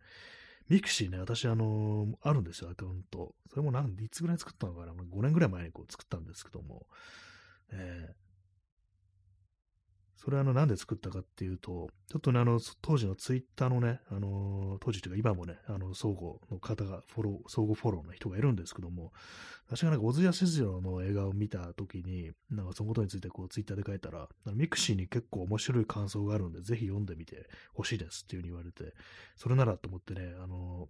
[0.68, 3.34] mixi ね、私、あの、あるんですよ、アカウント。
[3.50, 6.86] それもなんいつぐらい作ったのかな ?5 年ぐらい前にこう作ったんですけども。
[7.70, 8.14] え、
[10.24, 19.12] それはあの、なんで作ったかっていうと、ちょっとね、あの、当時のツイッターのね、あの、当時というか今もね、あの、相互の方がフォロー、相互フォローの人がいるんですけども、
[19.66, 28.94] 私がなんか、小津安二郎の映画を見たときに、なんかそのことについてこう、ツイッターで書いたら、 mixi に結構面白い感想があるんで、ぜひ読んでみてほしいですっていうふうに言われて、
[29.36, 30.88] それならと思ってね、あの、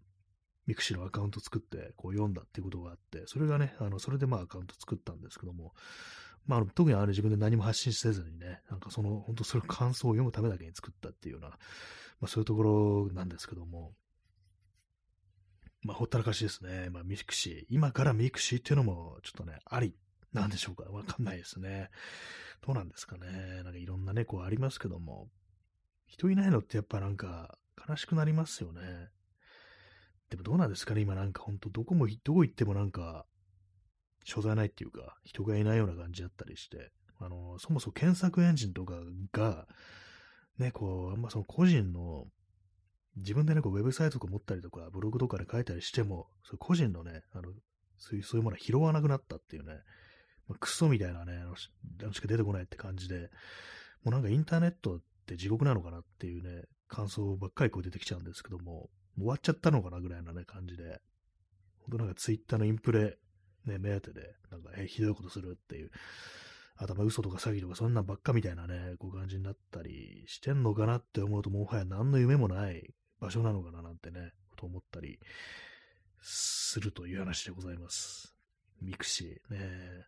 [0.69, 5.75] mixi のアカウント作って、こう読んだっていうことがあって、それがね、あの、それでまあアカウント作ったんですけども、
[6.47, 11.57] まあ、特にあれ自分で何も発信せずにね、なんかその、本当それ感想を読むためだけに作ったっていうような、ま
[12.23, 13.93] あそういうところなんですけども、
[15.83, 16.91] まあほったらかしですね。
[16.91, 17.65] まあ mixi。
[17.69, 19.95] 今から mixi っていうのもちょっとね、あり
[20.33, 21.91] なんでしょうかわかんないですね。
[22.67, 23.63] どうなんですかね。
[23.63, 25.29] なんかいろんなね、こうありますけども、
[26.07, 29.11] 人いないのってやっぱなんか悲しくなりますよね。
[30.31, 33.27] でもどうなんですかね、今なんか本当どこも、どこ行ってもなんか、
[34.25, 38.95] 所在ないっていうか、人がいないような感じだったりして、あの、そもそも検索エンジンとか
[39.33, 39.67] が、
[40.59, 42.27] ね、こう、あんまその個人の、
[43.17, 47.53] 自分でね、こう、ウェブサイトとか持ったりとか、ブログとかで書いたりしても、そ個人のね、あの、
[47.99, 49.75] そういう、そういうものは拾わなくなったっていうね、
[50.49, 53.31] まあ、クソみたいなね、あのしか出てこないって感じで、
[54.03, 61.01] もうなんかインターネットって地獄なのかなっていうね、感想ばっかりこう出てきちゃうんですけども、もう終わっちゃったのかなぐらいなね、感じで、
[61.81, 63.17] ほんとなんかツイッターのインプレ、
[63.67, 65.91] ね、目当てで、なんか、え、ひどいことするっていう、
[66.77, 75.19] 頭嘘とか詐欺とかそんなんばっかみたいなね、こう感じになったりしてんのかなって思うと、もはや何の夢もない場所なのかななんてね、と思ったり
[76.21, 78.35] するという話でございます。
[78.83, 80.07] mixi ね。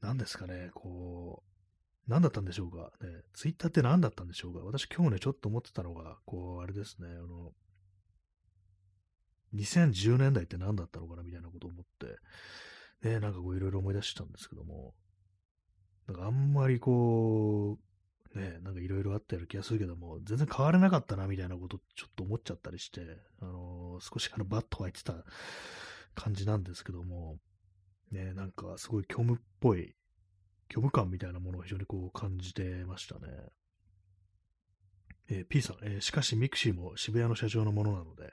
[0.00, 2.92] 何ですかね、こう、何だったんでしょうか。
[3.00, 4.60] ね、ツイッターって何だったんでしょうか。
[4.60, 7.52] 私今日ね、ちょっと思ってたのが、こう、あれですね、あの、
[9.54, 11.84] 2010年代って何だったのかなみたいなことを思っ
[13.02, 14.94] て、ね、なんかこういろいろ思い出したんですけども、
[16.06, 17.78] なんかあんまりこ
[18.34, 23.00] う、ね、なんかいろいろあったような気がするけども、全然変われなかったなみたいなことちょっと思っちゃったりして、
[23.40, 25.14] あのー、少しあのバッド入ってた
[26.14, 27.36] 感じなんですけども、
[28.10, 29.94] ね、なんかすごい虚無っぽい、
[30.70, 33.20] 虚無感みたいなものを非常にこう感じてましたね。
[35.30, 38.32] えー、P さん、えー、しかし mixi も渋谷の社長のものなので、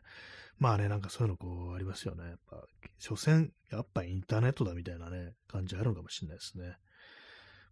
[0.58, 2.24] まあね、なんかそういうのこうありますよね。
[2.24, 2.64] やっぱ、
[2.98, 6.78] 所詮、やっぱインターネットだみたいなね、感じあるのかもしれないですね。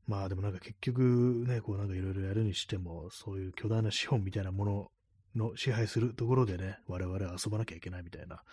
[0.05, 4.91] まあでもなんか結局ね、こうなんかいろいろやるにしても、そういう巨大な資本みたいなもの
[5.35, 8.43] の支配するところでね、我々は遊ばなきゃいけないみたいな、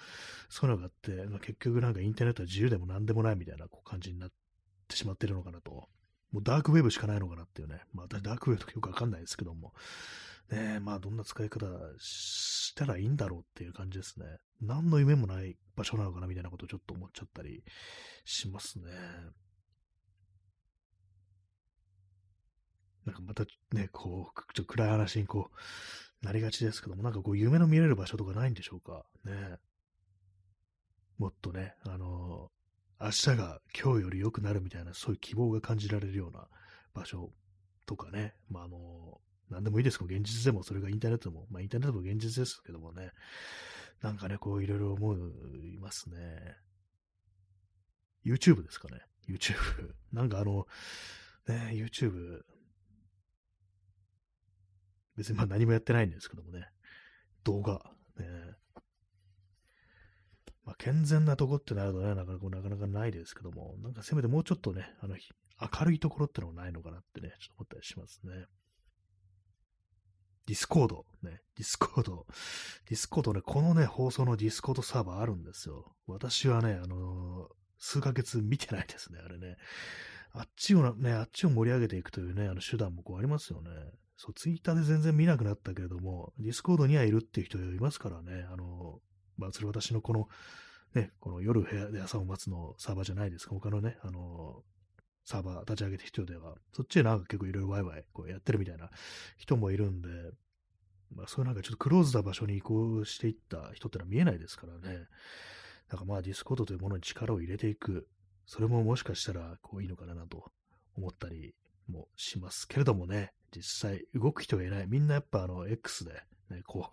[0.48, 4.30] そういうのがあって、まあ、結局なんかインターネットは自由でも何でもないみたいなこう感じになっ
[4.88, 5.88] てしまってるのかなと。
[6.32, 7.80] もうダークウェブしかないのかなっていうね。
[7.92, 9.74] まあ私ダークウェブとかよくわかんないですけども。
[10.50, 11.66] ねまあどんな使い方
[12.70, 14.26] したらいいんだろうっていう感じですね。
[14.60, 17.64] 何の夢もない場所なのかなみたいなことをちょっと思っちゃったり
[18.24, 18.84] しますね。
[23.06, 25.50] なんかまたね、こう、ちょっと暗い話にこ
[26.22, 29.04] う、なりがちですけども、なんかこう夢の見れる場所とかないんでしょうか？
[29.24, 29.56] ね。
[31.18, 36.46] もっとね、あのー、明日が今日より良くなるみたいな、そういう希望が感じられるような
[36.94, 37.32] 場所
[37.86, 43.10] とかね、まあ、あのー、なんでもいいですけど、現実でも、それがインターネットも、まあ、インターネットも現実ですけどもね、
[44.02, 46.56] なんかね、こういろいろ思いますね。
[48.24, 49.00] YouTube ですかね。
[49.28, 49.94] YouTube。
[50.12, 50.66] なんかあの、
[51.46, 52.42] ね、YouTube、
[55.16, 56.68] 別にまあ何もやってないんですけどもね、
[57.44, 58.56] 動画、ね、
[60.64, 68.46] まあ、健全なとこってなるとね、なかなかなかなかないですけども、なんかせめてもうちょっとね、あの、明るいところってのもないのかなってね、ちょっと思ったりしますね。
[70.50, 75.92] Discord、ね、 Discord、Discord ね、このね、放送の Discord サーバーあるんですよ。
[76.08, 79.58] 私はね、あのー、数ヶ月見てないですね、あれね。
[80.32, 83.70] あっちをね、あっちを盛り上げていくというね、あの手段もこうありますよね。
[84.16, 88.98] そう、ツイッターで全然見なくなったけれども、 Discord にはいるっていう人いますからね、あの、
[89.38, 90.26] まあ、それ私のこの、
[90.96, 94.64] ね、この夜部屋で朝を待つのサーバーじゃないですか、他のね、あの、
[95.24, 98.90] サーバー立ち上げた人では、そっちでなんか結構いろいろワイワイこうやってるみたいな
[99.36, 100.08] 人もいるんで、
[101.14, 105.06] まあそういうなんかちょっとクローズな場所に移行していった人ってのは見えないですからね。
[105.88, 108.06] なんかまあ Discord というものに力を入れていく、
[108.46, 110.50] それももしかしたらこういいのかなと
[110.96, 111.54] 思ったり
[111.88, 113.32] もしますけれどもね。
[113.52, 114.86] 実際動く人がいない。
[114.86, 116.12] みんなやっぱあの X で、
[116.50, 116.90] ね、こ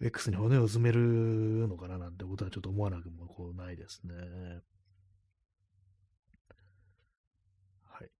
[0.00, 4.14] う、X に骨を埋めるのかななんてことはちょっと思わなくもこうないですね。
[7.84, 8.10] はい。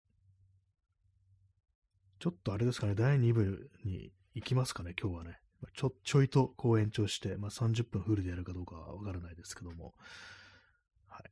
[2.18, 5.38] ちょっとあれですかね、第2部に行きますかね、今日はね。
[5.74, 9.94] ちょ、ちょいとこう延長して、まあ、30分フルでやるかどうかはわからないですけども。
[11.06, 11.30] はい。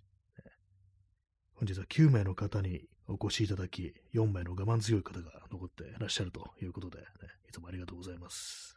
[1.55, 7.05] 本日は9名の方にお越しいただき、4名の我慢強い方が残っていらっしゃるということで、ね、
[7.49, 8.77] いつもありがとうございます。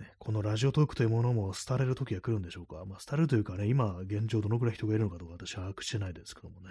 [0.00, 2.84] ね、このラジオトークというものも廃れる時が来るんでしょうか。
[2.86, 6.68] まあ、廃れるというかね、今現状どのくらい人がいるのかとか私は把握してないですけどもね。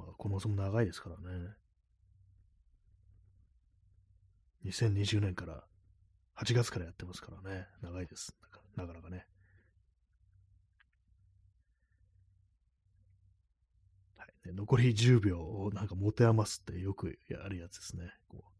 [0.00, 1.54] まあ、このも長いですからね。
[4.64, 5.64] 2020年から
[6.36, 7.66] 8月からやってますからね。
[7.82, 8.34] 長いです。
[8.76, 9.26] なかなかね。
[14.16, 18.12] はい残り10秒をなんか持て余すってよくやるやつですね。
[18.28, 18.50] こう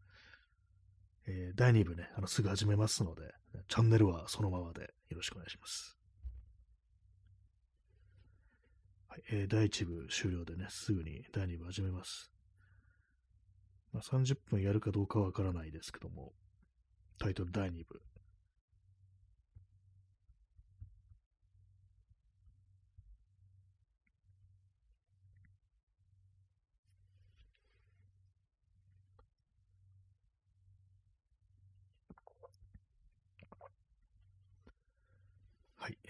[1.27, 3.33] えー、第2部ね、あのすぐ始めますので、
[3.67, 6.00] チャンネルはそのままでよろしくお願いします。
[9.11, 12.31] はいえー、第1部終了でね、すぐに第2部始めます。
[13.91, 16.31] まあ、30分やるかどうかはわからないですけども、
[17.19, 18.01] タイトル第2部。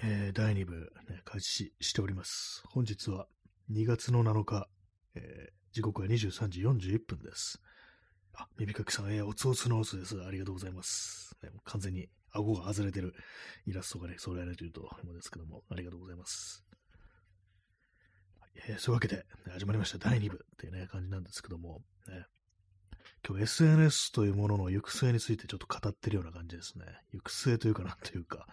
[0.04, 2.64] えー、第2部、ね、開始しております。
[2.70, 3.28] 本日は
[3.72, 4.68] 2月の7日、
[5.14, 7.62] えー、時刻は23時41分です。
[8.34, 10.20] あ、耳かきさん、えー、おつおつのおつです。
[10.24, 11.38] ありがとうございます。
[11.44, 13.14] ね、完全に顎が外れてる
[13.68, 16.66] イラストがね、添えられていると思うんですけども、ありがとうございます。
[18.68, 22.26] えー、そういうわけで、ね、始まりました第2部っていうね、感じなんですけども、ね、
[23.28, 26.86] 今日 SNS というものの行く末についてちょっと語ってるような感じですね。
[27.14, 28.48] 行く末というかなんというか、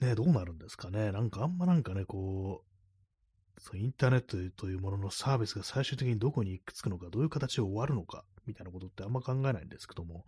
[0.00, 1.12] ね、どうなるんですかね。
[1.12, 10.24] なんかあんまなんかね、こう、そインターネットというもののサービスが最終的にどこに行き着くのか、どういう形で終わるのか、みたいなことってあんま考えないんですけども、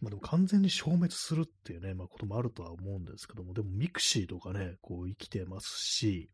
[0.00, 6.30] まあでも完全に消滅するっていうね、まあこともあるとは思うんですけども、でも mixi とかね、こう生きてますし、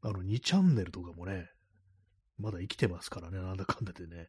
[0.00, 1.50] あの2チャンネルとかもね、
[2.38, 4.28] まだ生きてますからね、なんだかんだでね。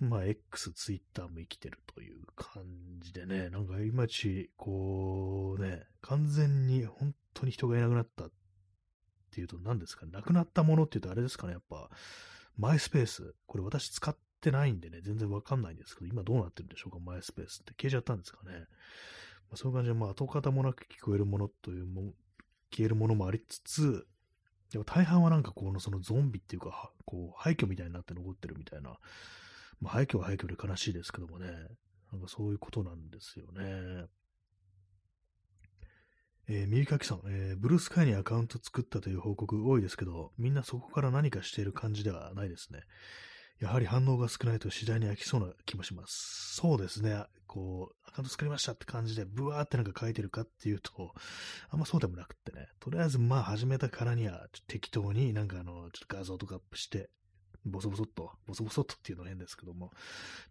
[0.00, 2.64] まあ、X、Twitter も生きてるという感
[3.00, 8.30] じでね、なんかいまいち、こうね、完全に本当に人がいなくなったっ
[9.32, 11.90] ていうと何ですかね、なくなったものっていうとあれですかね、やっぱ、
[12.56, 13.34] マイスペース。
[13.46, 18.52] これ私使ってないんでね、全然わかんないんですけど、今どうなってるんでしょうか、マイスペースって消えちゃったんですかね。
[18.52, 22.12] まあ、そういう感じで、まあ、跡形もなく聞こえるものというも、
[22.70, 24.06] 消えるものもありつつ、
[24.70, 28.98] でも大半はなんかこのそのゾンビっていうか、こう廃墟みたいになって残ってるみたいな
[29.80, 31.46] まあ、廃墟は廃墟で悲しいですけどもね、
[32.12, 34.06] なんかそういうことなんですよね。
[36.50, 42.80] えー、右かきさん、えー、ブルースカイにアカウント作ったという報告多いですけど、みんなそこから何かしている感じではないですね。
[43.60, 46.54] やはり反応が少ないと次第に飽きそうな気もします。
[46.54, 47.24] そうですね。
[47.46, 51.12] こう、アカウント作りましたって感じで、ブワーってなんか書いてるかっていうと、
[51.68, 52.68] あんまそうでもなくってね。
[52.78, 57.10] とりあえず、まあ始めたからには、適当になんかあの、ちょっと画像とかアップして、
[57.70, 59.92] ボソボソっと、ボソボソっとっていうのは変ですけども、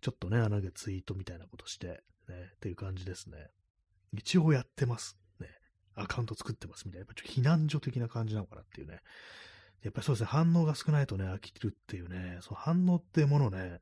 [0.02, 3.48] ちょっとね、穴毛ツイートみたいなことして、ね、っていう感じですね。
[4.14, 5.18] 一応やってます。
[5.40, 5.48] ね。
[5.96, 7.02] アカウント作ってますみたいな。
[7.02, 9.02] やっぱちょっと避難所的な感じなのかなっていうね。
[9.84, 13.82] やっぱりそうですね、反応が少ないとね、飽きてるっていうね、その反応っていうものね、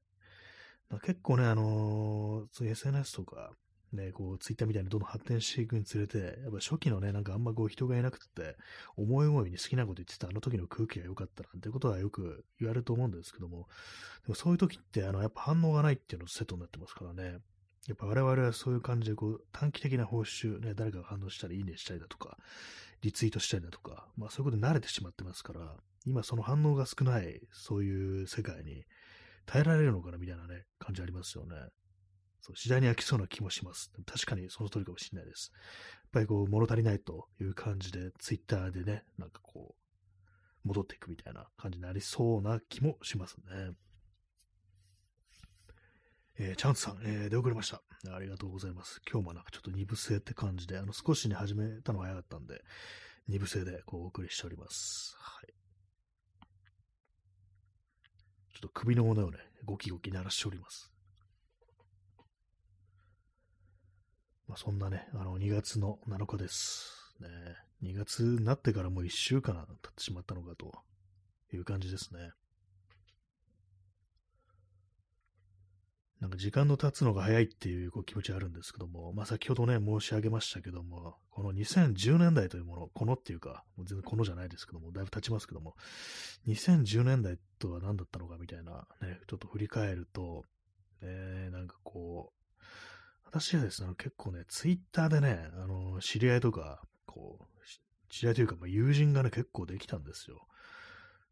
[1.03, 3.51] 結構ね、あのー、そういう SNS とか、
[3.95, 8.55] ね、こう、ツイッターみたいにどんどん発展していくにつれて、やっぱ初期のね、なんかあんまこう人がいなくて、
[8.95, 13.67] 思い思いに好きなこと言ってたあの時の空気が良かったなんてことはよく言われると思うんですけども、
[14.23, 17.39] でもそういう時って、あの、やっぱ反応がないっていうのセットになってますからね。
[17.87, 22.37] やっぱ我々はそういう感じで、こう、短期的な報酬、ね、誰かが反応したり、いいねしたりだとか、
[23.01, 28.83] リツイートしたりだとか、まあそういうことに慣れてしまってますから、今その反応が少ない、そういう世界に
[29.45, 31.55] 耐えられるのかなみたいなね、感じありますよね。
[32.45, 33.91] そう次第に飽きそうな気もします。
[34.05, 35.51] 確かにその通りかもしれないです。
[35.51, 39.73] やっぱりこう、物足りないという感じで、ツイッターでね、なんかこ
[40.63, 43.71] う、戻っていくみたいな感じになりそうな気もしますね。
[46.37, 47.81] えー、チャンスさん、えー、出遅れました。
[48.13, 49.01] ありがとうございます。
[49.11, 52.61] 今日もなんかちょっと二部制って感じで、あの、少しね、始めたのが早かったんで、
[53.27, 55.15] 二部制でこうお送りしております。
[55.17, 55.53] はい。
[58.53, 60.94] ちょっと首の骨をね、ゴキゴキ鳴らしております。
[64.47, 67.15] まあ、そんなね、あの、2月の7日です。
[67.19, 67.29] ね、
[67.83, 70.71] 2月になってからもう1週間経ってしまったのかと
[71.53, 72.31] いう感じですね。
[76.21, 85.75] なんか時間の経つのが早いっていうこう気持ちあるんですけども、まあ、先ほどね、申し上げましたけども、この2010年代というもの、このっていうか、もう全然このじゃないですけども、だいぶ経ちますけども、
[86.47, 90.45] 2010年代とは何だったのかみたいな、ね、ちょっと振り返ると、
[91.01, 92.44] えー、なんかこう、
[93.25, 97.45] 私はですね、結構ね、ツイッターでね、あの、知り合いとか、こう、
[98.09, 100.47] 知り合いというか、まあ、友人がね、結構できたんですよ。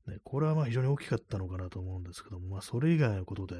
[0.07, 3.55] ね、これはまあ非常に大きかったのかなと思うんですけども、まあそれ以外のことで、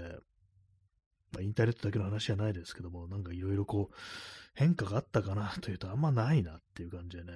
[1.31, 3.95] まあインターネットだけの話じゃないですけども、なんかいろいろこう、
[4.53, 7.33] 変化があったかなというとあんまないなっていう感じでね。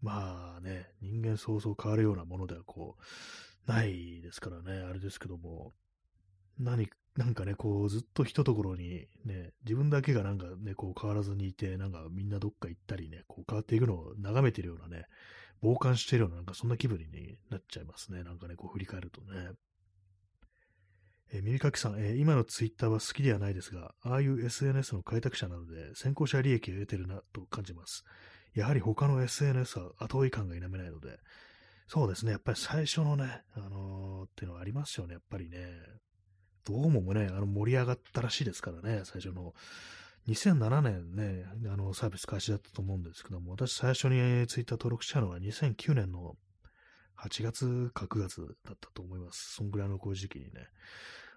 [0.00, 2.96] まあね、人間そうそう変わるようなものではこ
[3.66, 5.72] う、ないですからね、あれですけども、
[6.58, 15.06] 何なんかね、こう、ずっと一ところにね、自分だけがなんかね、こう変わらずにいて、なんかみんなどっか行ったりね、こう変わっていくのを眺めてるようなね、
[15.62, 18.22] 傍観してるような、なんかそんな気分に、なっちゃいますね。
[18.22, 19.50] なんかね、こう振り返るとね。
[21.32, 28.04] えー、耳かきさん、えー、今のツイッターは好きではないですが、ああいう SNS の開拓者なので、先行者利益を得てるなと感じます。
[28.54, 31.18] やはり他の SNS は後追い感が否めないので、
[31.88, 35.58] そうですね、やっぱり最初のね、あのーっていうのはありますよね、やっぱりね。
[36.66, 39.54] どうもね、あの盛り上がったらしいですからね、最初の。
[40.26, 46.34] 2007年ね、あのサービス開始だったと思うんですけども、私最初にツイッター登録したのは2009年の
[47.16, 49.54] 8月か9月だったと思います。
[49.54, 50.66] そんぐらいのこういう時期にね。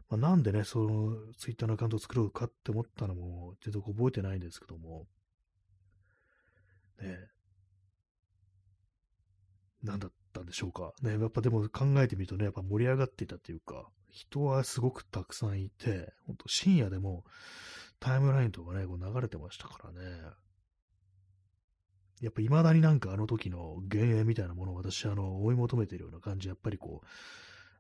[0.10, 5.06] まあ、なんでね、そのツイッターのアカウントを作ろうかって思ったのも、ちょっと覚えてないんですけども、
[7.00, 7.16] ね、
[9.84, 10.92] なんだったんでしょうか。
[11.04, 17.24] ね、やっぱでも考えてみるとね、やっぱ盛り上がっていたっていうか、人はすごくたくさんいて、ほんと深夜でも
[18.00, 20.22] タイムラインとかね、こう流れてましたからね。
[22.22, 27.08] やっぱ未だになんかあの時の幻影みたいなものを私、あの、追い求めてるような感じ、やっぱりこう、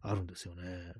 [0.01, 0.93] あるんですよね。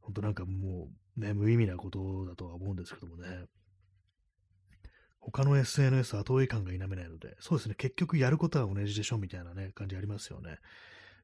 [0.00, 3.44] ほんとなんかもう、ね、無意味なことだとは思うんですけどもね。
[5.20, 10.58] 他の SNS 後追い感が否めないので、そうですね、結局やることは同じでしょみたいなね、感じありますよね。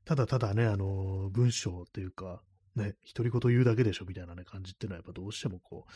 [0.07, 2.41] ただただね、あの、文章っていうか、
[2.77, 5.91] ね、独り言言うだけでしょみたいなね、感じっていうのはやっぱどうしてもこう、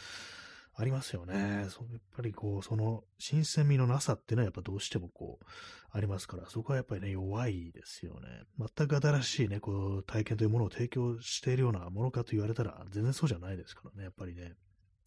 [0.75, 1.67] ありますよね。
[1.69, 5.45] そやっぱりこう、その新鮮味のなさっていうのはやっぱどうしてもこう、
[5.93, 8.29] ありますから、そこはやっぱりね、弱いですよね。
[8.59, 14.55] 全く新しいね、こう、体験というものを提供しているようなものかと言われたら、全然そうじゃないですからね、やっぱりね。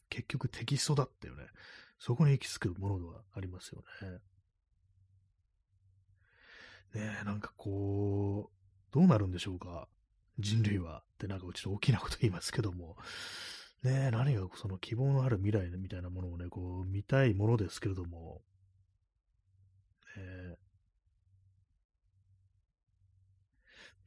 [0.10, 1.48] 結局テキストだっていうね、
[1.98, 4.20] そこに行き着くものではありますよね。
[6.94, 8.63] ねえ、なんかこう、
[8.94, 9.90] どうなるんでしょうか？
[10.40, 11.00] 人類は。
[11.00, 12.96] ってなんかちょっと大きなこと言いますけども。
[13.84, 18.42] ねえ、何がその希望のある未来みたいなものをね、こう見たいものですけれども。
[20.16, 20.56] ね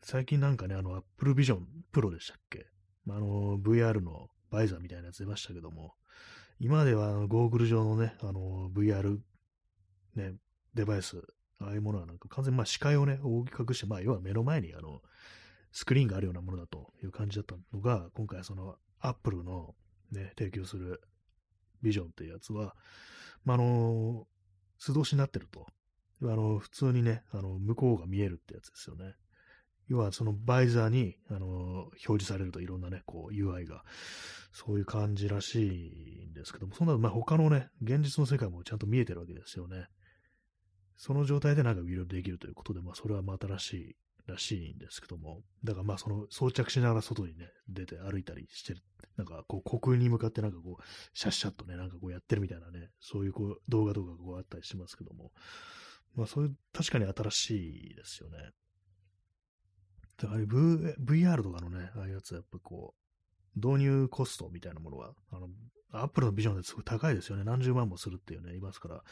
[0.02, 1.58] 最近なんかね、あの、Apple Vision
[1.92, 2.66] Pro でしたっけ？
[3.08, 5.94] あの、VR のバイザーみたいなやつ出ましたけども、
[6.60, 9.18] 今まではゴーグル上のね、あの、VR、
[10.14, 10.34] ね、
[10.74, 11.20] デバイス、
[11.60, 15.00] ああいうものはなんか完全にまあ視界をね、大きく隠して、まあ要は目の前にあの、
[15.72, 19.74] スクリーンがあるようなものだという感じだったのが、今回そのアップルの
[20.10, 21.00] ね、提供する
[21.82, 22.74] ビジョンっていうやつは、
[23.44, 24.26] まあ、あの、
[24.78, 25.66] 素通しになってると。
[26.22, 29.14] あの、普通にね、あの、向こうが見えるってやつですよね。
[29.88, 33.84] 要はそのバイザーに、あの、表示されるといろんなね、こう UI が、
[34.52, 39.86] そういう感じらしいんですけども、そんな、まあ、他のね、現実の世界もちゃんと見えてるわけですよね。
[40.96, 48.82] その状態でなんかいろいろできるということで、まあ、それはま新しいらしいんですけども、だからまあその装着しながら外にね、出て歩いたりしてる、
[49.16, 50.82] なんかこう虚空に向かってなんかこう、
[51.14, 55.30] シャッシャッとね、なんかこうやってるみたいなね、そういうこう動画とかこうあったりしますけども、
[56.14, 58.50] まあそういう、確かに新しいですよね。
[60.24, 60.46] ああいう
[61.04, 63.05] VR とかのね、ああいうやつはやっぱこう、
[63.56, 65.48] 導入コストみたいなものは、あの、
[65.92, 67.44] アップルのビジョンですごい高いですよね。
[67.44, 69.02] 何十万もするっていうね、いますから、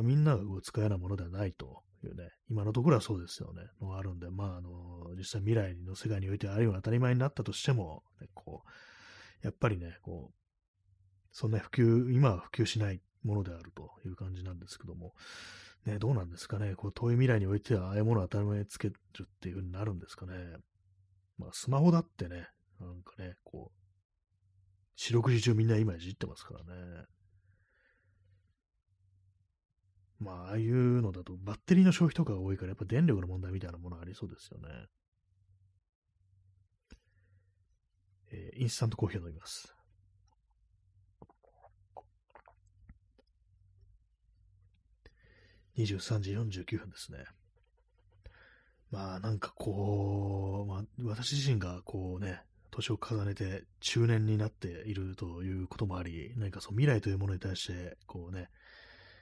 [0.00, 10.34] みんなが使えないものではないというね、今のところはそうですよね、のがあるんで、まあ、あの、実際未来の世界においてあるような当たり前になったとしても、ね、こう、やっぱりね、こう、
[11.32, 15.14] そんな普及、今は普及しないものであるという感じなんですけども、
[15.84, 20.34] ね、どうなんですかね、こう遠い未来においては、ああいうものを当たり前につけるっていう風になるんですかね。
[21.36, 22.48] まあ、スマホだってね、
[22.84, 23.84] なんかね、こう、
[24.96, 27.06] 四六時中みんな今いじってますからね。
[30.20, 34.68] まあ、ああいうのだとバッテリーの消費とかが多いから、やっぱ電力の問題みたいなものありそうですよね。
[38.32, 39.74] えー、インスタントコーヒーを飲みます。
[45.76, 47.24] 23時49分ですね。
[48.90, 52.42] まあなんかこう、まあ、私自身がこうね、
[52.74, 58.48] 年を重ねて中年になっているということもあり、何かその未来というものに対して、こうね、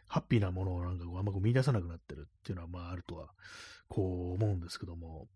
[0.06, 3.28] ハッピーなものをなんかこうあんまこう見出さなくなってるっていうのはまああるとは、
[3.88, 5.28] こう思うんですけども、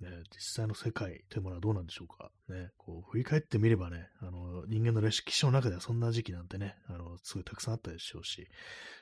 [0.00, 2.30] ね、実際の世界というものはどうなんでしょうか。
[2.48, 8.48] ね、こう振り返ってみればね、あの人間の歴史の中ではそんな時期なんてね、あのすごいたくさんあったでしょうし、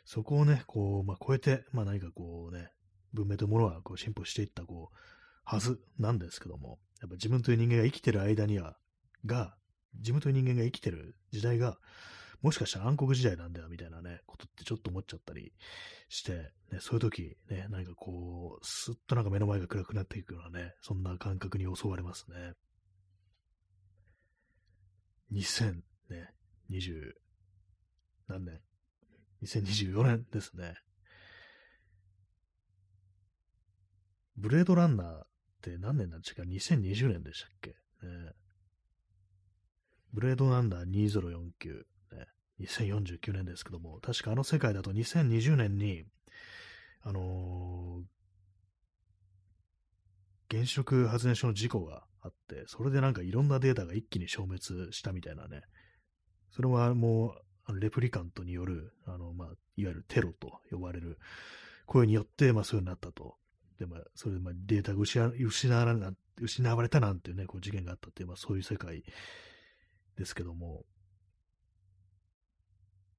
[0.04, 2.70] そこをね、こう、まあ、超えて、まあ何かこうね、
[3.12, 4.96] 文明というものはこう進歩していったこう
[5.44, 8.76] はずなんですけども、やっぱ自分という人間が生きてる間には、
[9.24, 9.56] が、
[9.94, 11.78] 自分という人間が生きてる時代が、
[12.42, 15.52] もしかしたら暗黒時代なんだよ、みたいなね、ことってちょっと思っちゃったり
[16.08, 22.52] して、ね、そういう時、ね、何かこう、すっとなんか目の前が暗くなっていくようなね、そんな感覚に襲われますね。
[25.32, 26.30] 2000ね、
[26.70, 27.12] 20
[28.28, 28.60] 何年
[29.42, 30.74] ?2024 年ですね。
[34.36, 35.24] ブレードランナー
[35.70, 37.74] って何年なんですか ?2020 年でしたっけ、ね、
[40.12, 42.26] ブレードランナー2049、ね、
[42.60, 46.04] 2049年ですけども、確かあの世界だと2020年に、
[47.02, 48.02] あの
[50.50, 55.62] 原子力発電所の事故があって、それでなんかいろんなデータが一気に消滅したみたいなね、
[56.50, 57.32] それはもう、
[57.68, 61.18] あのレプリカントによる、あの、まあ、いわゆるテロと呼ばれる
[61.84, 63.36] 声によって、まあ、そういうになったと。
[63.78, 69.04] で、まあ、それで、まあ、データが失われ失われたなんていうね、こう事件があったっていう、まあ、そういう世界
[70.16, 70.84] ですけども、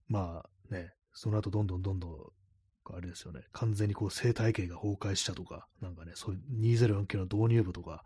[0.07, 2.13] まあね、その後どんどんどんどん
[2.95, 8.03] あれですよね、完全にこう生態系が崩壊したとか、なんかね、そういう2049の導入部とか、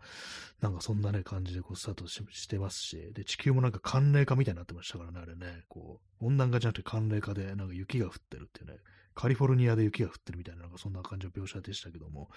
[0.60, 8.78] なんかそんなね、感じでこうスタートしてますし、で、地球もなんか寒冷化みたいになってましたからね、あれね、こう、温暖化じゃなくて寒冷化でなんか雪が降ってるっていうね、
[9.14, 12.30] カリフォルニアで雪が降ってるみたいな、なんかそんな感じの描写でしたけども、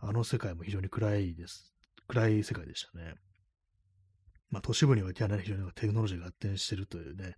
[0.00, 1.74] あの世界も非常に暗いです。
[2.08, 3.14] 暗い世界でしたね。
[4.50, 7.34] まあ都市部にはね、非常にテクノロジーが発展してるというね、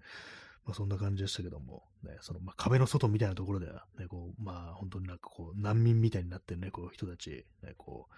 [0.67, 8.15] まあ、そんな感じでしたけども、ね、その、まあ、壁の外みたいなところでは、ね、こう、まあ、本当になんかこう、難民みたいになってるね、こう、人たち、ね、こう、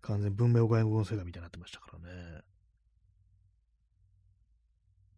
[0.00, 2.42] 完全文明を外国の世界みたいになってましたからね。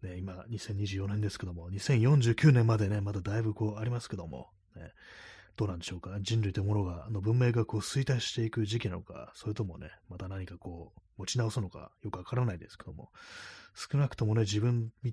[0.02, 4.92] ね、今、2024年ですけども、2049年までね、まだだいぶこう、ありますけども、ね、
[5.56, 6.18] どうなんでしょうか？
[6.20, 13.10] 人類というものが、あの文明がこう衰退していく時期なのか、それともね、また何かこう、持ち直すのか、よくわからないですけども、
[13.74, 15.12] 少なくともね、自分っ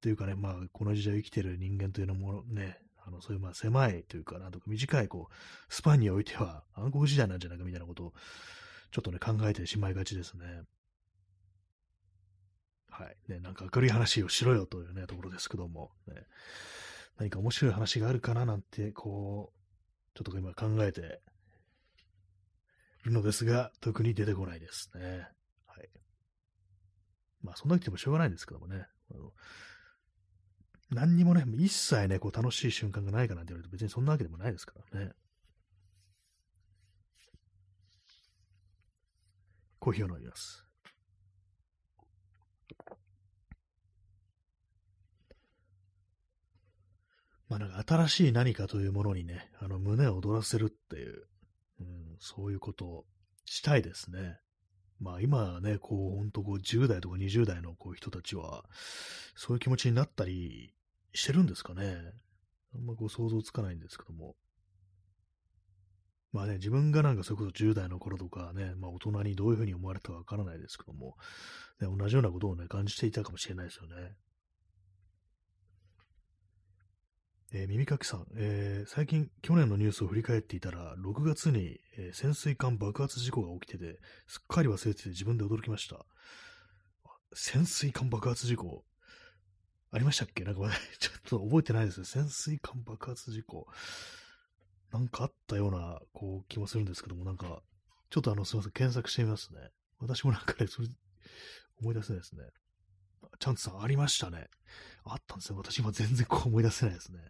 [0.00, 5.34] ていうかね、まあ、この時代を生きてる人間というのもね、あの、そういうまあ狭いというか、なんとか短いこう、
[5.72, 8.12] スパンにおいては暗黒時代なんじゃないかみたいなことを、
[8.90, 10.62] ちょっとね、考えてしまいがちですね。
[12.90, 13.16] はい。
[13.28, 16.14] ね、なんか明るい話をしろよというね、ところですけども、ね、
[17.20, 21.20] 何か面白い話があるかななんて、こう、ちょっと今考えて
[23.02, 25.28] いるのですが、特に出てこないですね。
[25.66, 25.88] はい。
[27.42, 28.86] まあ、そんな言ってもしょうがないんですけどもね。
[29.12, 29.32] あの
[30.90, 35.12] 何にもね、一切ね、こう楽しい瞬間がないかなんて言われると別にそんなわけでもないですからね。
[39.78, 40.69] コーヒーを飲みます。
[47.50, 51.24] まあなんか新しい何かというものにね、あの胸を躍らせるっていう、
[51.80, 51.86] うん、
[52.20, 53.04] そういうことを
[53.44, 54.38] したいですね。
[55.00, 58.64] まあ今ね、こう、ほんとこう10代とか20代のこう人たちは、
[59.34, 60.72] そういう気持ちになったり
[61.12, 61.96] してるんですかね。
[62.72, 64.36] あんまこう想像つかないんですけども。
[66.32, 71.16] まあね、自分がなんかそれこそ10代の頃とかね、まあ大人にどういうふうに思われたかわからないですけども、
[71.80, 74.14] ね、同じようなことをね、感じていたかもしれないですよね。
[77.52, 83.98] えー、耳かきさん、えー、最近去年のニュースを振り返っていたら、6月に、えー、潜水艦爆発事故が起きてて、
[84.28, 86.06] すっかり忘れてて自分で驚きました。
[87.32, 88.84] 潜水艦爆発事故
[89.92, 90.44] ありましたっけ？
[90.44, 90.70] なんか、
[91.00, 93.66] ちょっと覚えてないです潜水艦爆発事故。
[94.92, 97.62] なんかあったような、こう、気もするんですけども、なんか、
[98.10, 99.70] ちょっとあの、すみません、検索してみますね。
[99.98, 100.88] 私もなんかね、それ、
[101.80, 102.44] 思い出せないですね。
[103.40, 104.48] チャンツさん、ありましたね。
[105.04, 105.56] あったんですよ。
[105.56, 107.20] 私今全然こう思い出せないですね。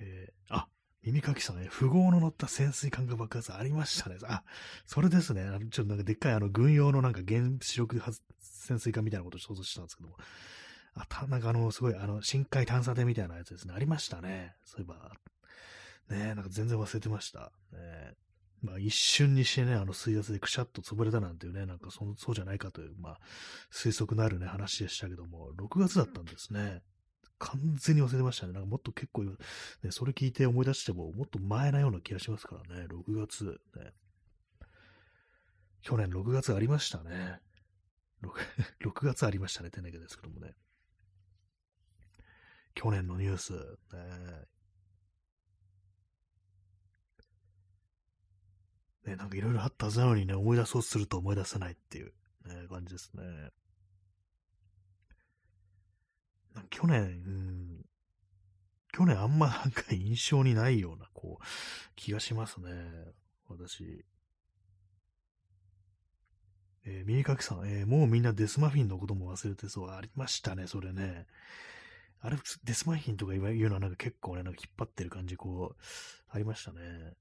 [0.00, 0.68] えー、あ、
[1.02, 4.16] 耳かきさんね、富豪の乗った潜水艦が爆発ありましたね。
[4.24, 4.42] あ、
[4.86, 5.42] それですね。
[5.42, 8.00] あのちょっとなんかでっかいあの軍用のなんか原子力
[8.40, 10.16] 潜水艦みたいなことを想像したんですけども、
[10.94, 13.74] あ、た、なんかあの、すごい、あの、深海探査艇みたいなやつですね。
[13.74, 14.54] ありましたね。
[14.64, 15.12] そういえば。
[16.08, 17.50] ねなんか全然忘れてました。
[17.72, 18.14] ね
[18.62, 23.18] まあ一瞬にしてね、あの水圧でくしゃっと潰れたなんていうね、なんかそそうじゃないかという、まあ
[23.70, 26.80] 推測のあるね、話でしたけども、6月だったんですね。
[27.44, 28.54] 完全に忘れてましたね。
[28.54, 29.36] なんかもっと結構、ね、
[29.90, 32.86] それ聞いて思い出しても、もっと前なような気がしますからね。
[32.86, 33.92] 6月、ね。
[35.82, 37.40] 去年6月ありましたね。
[38.22, 40.54] 6, 6 月ありましたね、手投げですけどもね。
[42.74, 43.52] 去年のニュース、
[43.92, 44.46] ね、
[49.04, 52.14] ね、なんかいろいろあったはずなのにね、思い出そうすると思い出せないっていう、
[52.46, 53.50] ね、感じですね。
[56.70, 57.84] 去年、うん、
[58.92, 61.44] 去年あんまなんか印象にないような、こう、
[61.96, 62.70] 気がしますね。
[63.48, 64.04] 私。
[66.86, 69.90] えー、右かきさん、えー、もうみんなデスマフィンのことも忘れてそう。
[69.90, 71.26] ありましたね、それね。
[72.20, 75.82] あれ、デスマフィンとか言うのはなんか結構ね、なんか引っ張ってる感じ、こう、
[76.30, 77.14] ありましたね。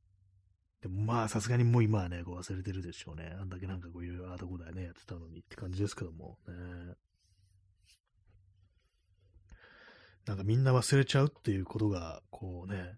[0.82, 3.36] でもまあ、さすがにもう今はね、こう忘れてるでしょうね。
[3.40, 6.54] あんだけなんかこういろいろああだこだね、やってたのにって感じですけども、ね。
[10.26, 12.98] なんかみんな忘れちゃうっていうことが、こうね、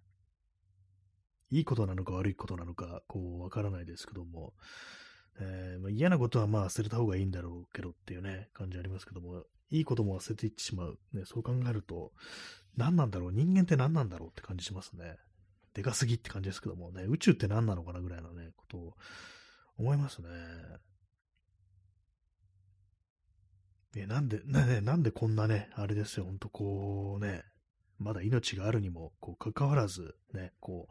[1.50, 4.54] いいことなのか悪いことなのか、こう、わからないですけども、
[5.40, 11.00] えー、まあ、嫌なことはまあ忘れた方がいいんだろうけどっていうね、感じありますけども、いいことも忘れていってしまう。
[11.14, 12.12] ね、そう考えると、
[12.78, 13.32] 何なんだろう？
[13.32, 15.18] 人間って何なんだろうって感じしますね。
[15.74, 18.94] でかすぎって感じですけどもね、宇宙って何なのかなぐらいのね、ことを
[19.78, 20.28] 思いますね。
[23.96, 27.44] え、なんで、ね、なんでこんなね、あれですよ、ほんとこうね、
[27.98, 30.90] まだ命があるにも、こう、関わらず、ね、こ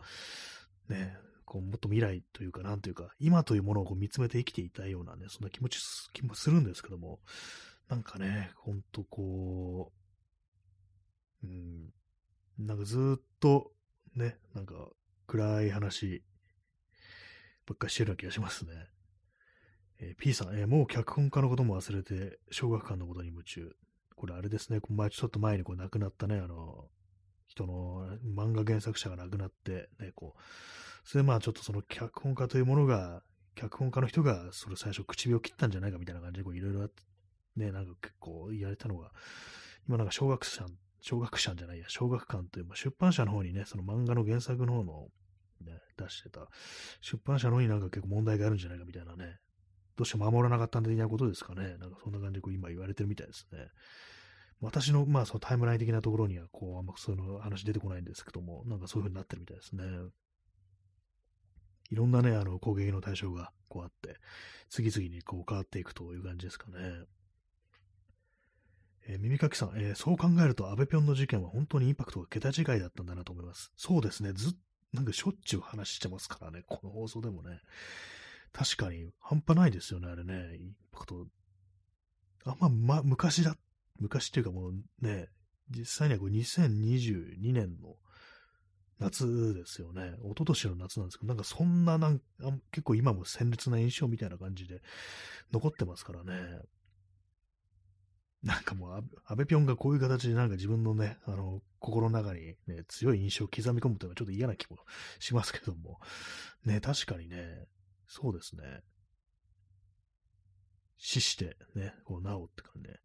[0.89, 5.79] う、ね、こう、もっと未来というか、なんというか、今というものをこう見つめて生きていたようなね、そんな気持ち、
[6.13, 7.21] 気もするんですけども、
[7.89, 9.93] なんかね、ほんとこ
[11.43, 11.93] う、うん、
[12.59, 13.73] なんかずっと、
[14.15, 14.75] ね、なんか
[15.27, 16.23] 暗い話
[17.67, 18.73] ばっかりしてるような気がしますね。
[20.05, 23.75] えー、P さん、えー、もう脚本家のことも忘れて、小学館のことに夢中。
[24.17, 26.89] これあれですね、前ちょっと前にこう亡くなったね、あの、
[27.47, 30.41] 人の漫画原作者が亡くなって、ね、こう、
[31.09, 33.23] それでまあちょっとその脚本家というものが、
[33.55, 37.03] 脚本家の人がそれ最初唇を切ったんじゃないかみたいな感じで、こういろいろあって、
[37.57, 39.11] ね、なんか結構言われたのが、
[39.89, 40.67] 今なんか小学者、
[41.01, 45.09] 小学者じゃないや、小学館という、まあ、出版社の方にね、その漫画の原作の方の、
[45.65, 46.49] ね、出してた、
[47.01, 49.39] 出版社の方になんか結構問題があるんじゃないかみたいなね、
[49.97, 51.77] どうして守らなかったん的なことですかね。
[51.79, 53.69] なんかそんな感じでこう今言われてるみたいですね。
[54.61, 59.85] 私の、まあ、そのタイムライン的なところには、こう、あんまそういうの話出てこないんですけども、なんかそういう風になってるみたいですね。
[61.91, 64.17] いろんなね、あの、攻撃の対象がこうあって、
[64.71, 67.05] 次々にこう変わっていくという感じですかね。
[69.07, 73.71] えー、耳かきさん、えー、そう考えると、安倍ぴょんの事件は本当にインパクトが桁違いだったんだなと思います。
[73.77, 74.53] そうですね、ずっ
[74.95, 77.61] なんかしょっちゅう話してますからね、この放送でもね。
[78.55, 80.57] 確かに、半端ないですよね、あれね。
[80.57, 81.27] インパクト。
[82.47, 83.57] あんま、ま、昔だ、
[83.99, 85.29] 昔っていうかもうね、
[85.71, 87.97] 実際にはこう2022年の
[89.01, 90.15] 夏ですよね。
[90.23, 92.21] 一昨年の夏なんですけど、なんかそんななん
[92.71, 94.83] 結構今も鮮烈な印象みたいな感じで
[95.53, 96.61] 残ってますからね。
[98.45, 104.77] なんかもう、安倍ぴょんがこういう形でなんか自分のね、あの、心の中にね、強い印象を刻み込むというのはちょっと嫌な気も
[105.19, 105.99] しますけども。
[106.67, 107.67] ね、確かにね、
[108.15, 108.63] そうですね。
[110.97, 113.01] 死してね、こう、なおって感じね。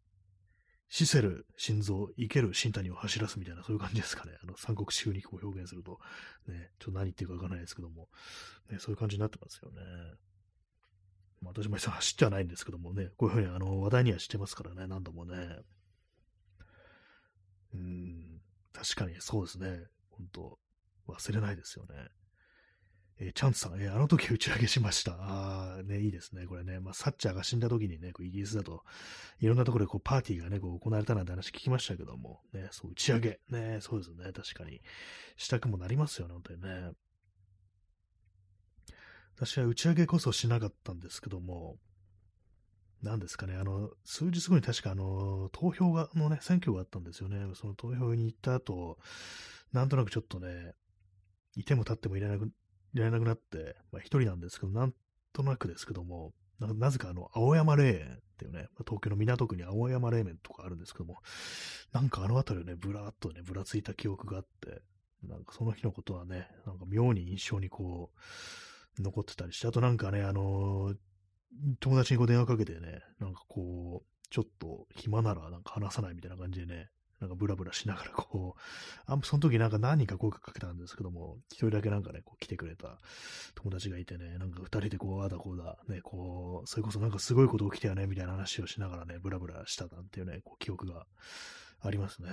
[0.88, 4.38] 死せる心臓、生ける新谷を走らすみたいな、そういう感じですかね。
[4.40, 5.98] あの、三国志風にこう表現すると、
[6.46, 8.08] ね、ちょっと何言ってるかわからないですけども、
[8.70, 9.80] ね、そういう感じになってますよね。
[11.42, 15.34] まあ、私も走ってはないんですけどもね、こういうふうにあの話題にはしてますからね、何度もね。
[17.74, 18.40] うん、
[18.72, 19.86] 確かにそうですね。
[20.10, 20.58] 本当
[21.08, 21.94] 忘れないですよね。
[23.22, 25.12] えー、チャンツさん、えー、あの時打ち上げしました。
[25.12, 26.46] ああ、ね、いいですね。
[26.46, 28.82] これね、まあ、サッチャーが死んだ時にね、こうイギリスだと、
[29.40, 33.40] いろんなところでこうパーティーがね、こう行われたなんて話聞きましたけども、ね、そう、打ち上げ。
[33.50, 34.32] ね、そうですね。
[34.32, 34.80] 確かに。
[35.36, 36.92] したくもなりますよね、本当にね。
[39.36, 41.78] 私は打ち上げこそしなかったんですけども、
[43.02, 47.54] 何ですかね、あの、数日後に確かあの、投票が、のね、選挙があったんですよね。
[47.54, 48.98] その投票に行った後、
[49.72, 50.74] なんとなくちょっとね、
[51.56, 52.50] いても立ってもいられなく
[52.94, 54.94] いられなくなって、まあ一人なんですけど、なん
[55.32, 61.18] となくですけども、なぜかあの、青山霊園っていうね、東京の港区に青山霊園とかあるんですけども、
[61.92, 64.82] なんかあの辺りをね、ぶらっとね、ぶらついた記憶があって、
[65.26, 68.10] なんかその日のことはね、なんか妙に印象にこ
[68.98, 70.96] う、残ってたりして、あとなんかね、あのー、
[71.80, 78.60] 友達にこう電話かけてね、なんかこう、ちょっと暇ならなんか話さないみたいな感じでね、なんかブラブラしながらこう、
[79.06, 82.98] あその時なんか何人か声かけたんですけども、一人だけなんかね、こう来てくれた
[83.54, 91.06] 友達がいてね、なんか二人でこう、あだこうだ、ね、こう、それこそなんかすごいこと起きたよね、みたいな話をしながらね、ブラブラしたなんていうね、こう記憶が
[91.80, 92.30] ありますね。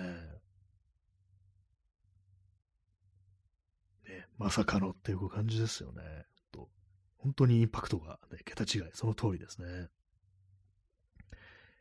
[4.08, 6.02] ね、まさかのっていう感じですよね。
[7.18, 9.90] 本当にインパクトが、ね、桁違い、その通りですね。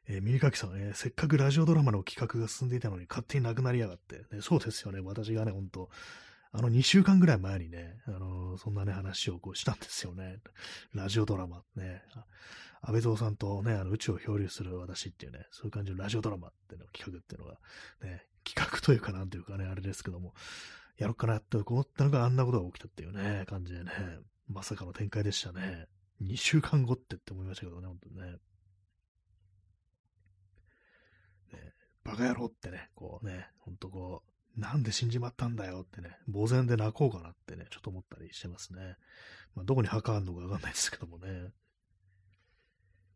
[0.09, 4.25] えー、耳かきさん、えー、せっかくラジオドラマの企画が進んでいたのに勝手になくなりやがって。
[4.35, 5.01] ね、そうですよね。
[5.01, 5.89] 私がね、ほんと、
[6.53, 10.39] あの2週間ぐらい前にね、あのー、そんなね、話をこうしたんですよね。
[10.95, 12.03] ラジオドラマね。
[12.83, 17.59] 安倍蔵さんとね、あの宇宙を漂流する私っていうね、そういう感じのラジオドラマっていうの企画っていうのが、
[18.03, 20.35] ね、企画というかなんというかね、あれですけども、
[20.99, 23.91] やろうかなって思ったのがあんなことが起きたっていうね、感じでね、
[24.49, 25.89] まさかの展開でしたね。
[26.23, 28.39] 2週間後ってって思いましたけどね、本当にね。
[32.07, 34.23] バカ野郎ってね、こうね、ほんとこ
[34.57, 38.97] う、なんで死んじまったんだよってね、呆然で泣こうかなってね、ちょっと思ったりしてますね。
[39.55, 41.51] まあ、どこに墓あるのかわかんないですけどもね。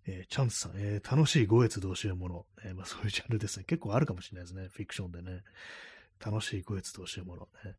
[0.06, 2.46] えー、チャンスさん、えー、楽しい五越同士もの。
[2.64, 3.64] えー、まあ、そういうジャンルですね。
[3.64, 4.68] 結構あるかもしれないですね。
[4.72, 5.42] フィクションでね。
[6.24, 7.48] 楽しい五越同士もの。
[7.64, 7.76] ね。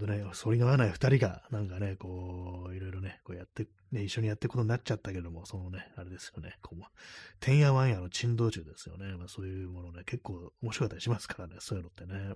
[0.00, 6.82] とね、反りの合わない二人が、なんかね、こう、いろいろね、こうやって、ね、一緒にやっていくことになっちゃったけども、そのね、あれですよね、こう、
[7.40, 9.14] てんやわんやの珍道中ですよね。
[9.16, 12.34] まあそういうものね、結構面白かったりしますからね、そういうのってね。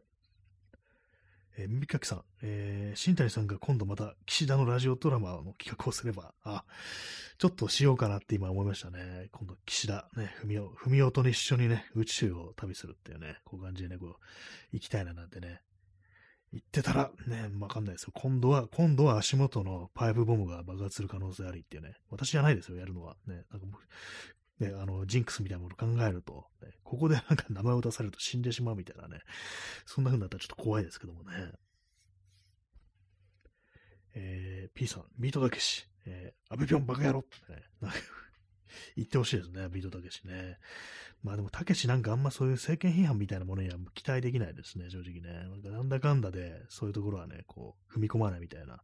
[1.59, 6.65] えー、耳かきさん、えー、新谷さんが今度また岸田のラジオドラマの企画をすれば、あ、
[7.39, 9.29] ちょっとしようかなって今思いましたね。
[9.33, 14.15] 今度岸田、ね、ふみお、ふみおと一緒にね、宇宙を旅するっていうね、こういう感じでね、こう、
[14.73, 15.61] 行きたいななんてね、
[16.53, 18.13] 言ってたら、ね、わかんないですよ。
[18.15, 21.95] 今度は、今度は足元のパイプボムが爆発する可能性ありっていうね。
[22.11, 23.17] 私じゃないですよ、やるのは。
[23.27, 23.79] ね、なんかも
[24.61, 29.21] う、ね、あの、ジンクスみたいなもの考えると、ね、ここでなんか名前を出されると死んでしまうみたいなね。
[29.85, 31.53] そんな風になったらちょっと怖いですけどもね。
[34.15, 37.99] えー、P さん、ビートたけし、えー、アベピョンバカ野郎ってね、なんか
[38.97, 40.59] 言ってほしいですね、ビートたけしね。
[41.23, 45.49] まあでも、たけしなんかあんまそういう政権批判みたいなものには期待できないですね、正直ね。
[45.49, 48.75] なんかなんだかんだで、そういうところはね、こう、踏み込まないみたいな。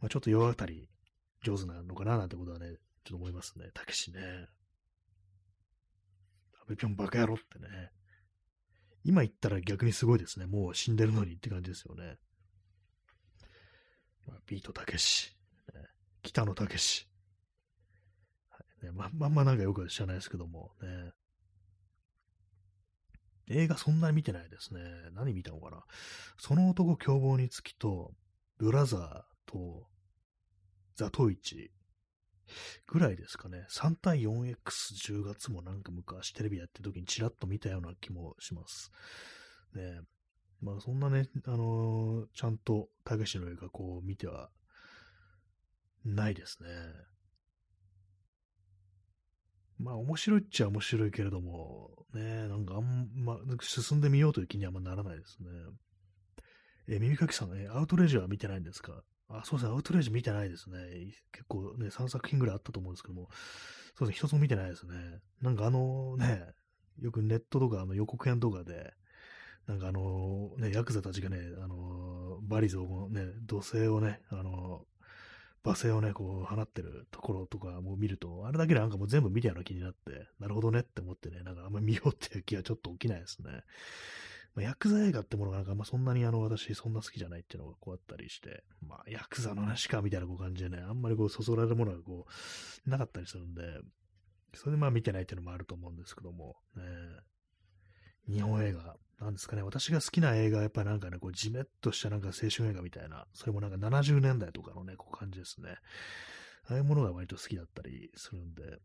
[0.00, 0.88] まあちょっと世当たり
[1.42, 2.76] 上手なのかななんてことはね、ちょっ
[3.10, 4.20] と思いますね、たけしね。
[6.62, 7.90] アベピョンバカ野郎ってね。
[9.04, 10.46] 今言ったら逆にすごいですね。
[10.46, 12.18] もう死んでるのにって感じですよね。
[14.26, 15.36] まあ、ビートたけし、
[16.22, 17.08] 北野たけし。
[18.82, 21.12] ね、ま、まんまなんかよく知らないですけども、ね。
[23.48, 24.80] 映画そんなに見てないですね。
[25.14, 25.84] 何見たのかな。
[26.38, 28.12] その男凶暴につきと、
[28.58, 29.86] ブラザーと、
[30.96, 31.70] ザトイチ
[32.86, 33.66] ぐらいですかね。
[33.70, 38.90] 3対 4X10 月もなんか昔テレビやってる時にチラッと見たような気もします。
[39.74, 40.00] ね
[40.62, 44.48] まあそんなね、あのー、ちゃんとたけしの映画こう見ては
[46.04, 46.68] ないですね。
[49.78, 55.48] まあ面白いっちゃ面白いけれども、ね、なんかあんま、進んでみようという気にはあんまならないですね。
[56.88, 59.02] え、耳かきさん、え、アウトレージは見てないんですか？
[59.28, 60.78] あ、そうですね、アウトレージ見てないですね。
[61.32, 63.28] 結構ね、3作品ぐらいあったと思うんですけども、
[63.98, 64.94] そうですね、一つも見てないですね。
[65.42, 66.46] なんかあのね、
[67.00, 68.94] よくネットとかあの予告編とかで、
[69.66, 74.86] なんかあのね、ヤクザたちがね、あのバリゾーのね、土星をね、あの
[75.66, 83.62] 罵声をね、こう、放ってるところとかも見ると、あれだけでなんかもう全部見たような気になって、なるほどねって思ってね、なんかあんまり見ようっていう気はちょっと起きないですね。
[84.54, 92.26] まあ、ヤクザ映画ってものがなんか、ま、そんなにあの、私、そんな好きじゃないっていうのがこうあったりして、まあ、ヤクザの話かみたいなこう感じでね、あんまりこう、そそられるものがこ
[92.86, 93.62] う、なかったりするんで、
[94.54, 96.82] それでまあ見てないっていうのもあると思うんですけども、ね、
[98.28, 105.76] 日本映画、なんですかね、私が好きな映画はやっぱりなんかね、こう、じめっとしたなんか青春映画みたいな、それもなんか70年代とかのね、こう感じですね。
[106.68, 108.78] ああいうものが割と好きだったりするんで、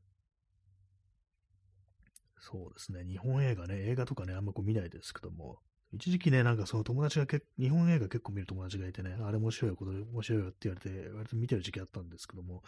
[2.39, 5.59] そうですね、日本映画ね、映画とかね、あんまこう見ないですけども、
[5.93, 12.63] 一時期ね、なんかその友達がけ日本映画結構見る友達がいてね、あれ面白いよ、これ面白いよって言われて、割と見てる時期あったんですけども、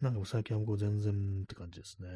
[0.00, 2.08] なんかも最近はもう全然って感じですね。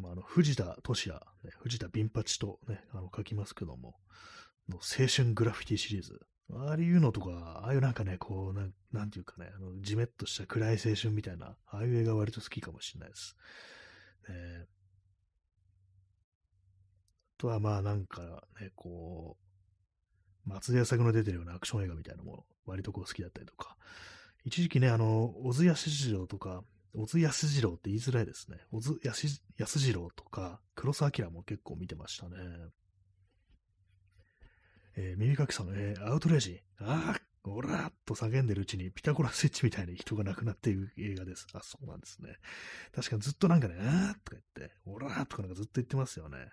[0.00, 3.96] まあ、あの、藤田俊也、ね、藤田ビンパチとね、あの、書きますけども、
[4.68, 6.20] の青春グラフィティシリーズ。
[6.52, 13.36] ああいうのとか、ああいうなんかね、こう、なんなんていうかね、あの、じめっとした暗い青春みたいな、ああいう映画割と好きかもしれないです。
[14.28, 14.66] ね、
[17.38, 18.22] あとはまあなんか
[18.60, 23.76] ね、こう、松田作の出てるようなアクション映画みたいなもの、割とこう好きだったりとか、
[24.44, 28.58] 一時期ね、あの、小津安二郎とか、小津安二郎って言いづらいですね。
[28.70, 29.00] 小津
[29.56, 32.36] 安二郎とか、黒澤明も結構見てましたね。
[34.96, 36.60] えー、耳かきさん、えー、アウトレージ。
[36.78, 41.46] ああ、おらーと叫んでるうちにピタゴラスイッチみたいに人が亡くなっている映画です。
[41.52, 42.36] あ、そうなんですね。
[42.94, 46.50] 確かにずっとなんかね、あーとか言って、おらーとかなんかずっと言ってますよね。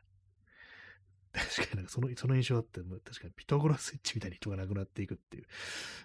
[1.34, 5.46] 確かになんかその、その印象あって、確かにピタゴラスイッチみたいに人が亡くなっていくっていう。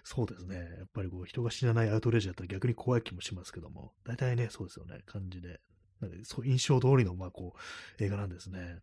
[0.03, 0.55] そうですね。
[0.55, 5.01] やっぱりこう人が死なないアウトレージだったら逆に怖い気もしますけども、大体ね、そうですよね。
[5.05, 5.59] 感じで。
[6.01, 7.55] なんかそう印象通りの、まあこ
[7.99, 8.79] う、映画なんですね。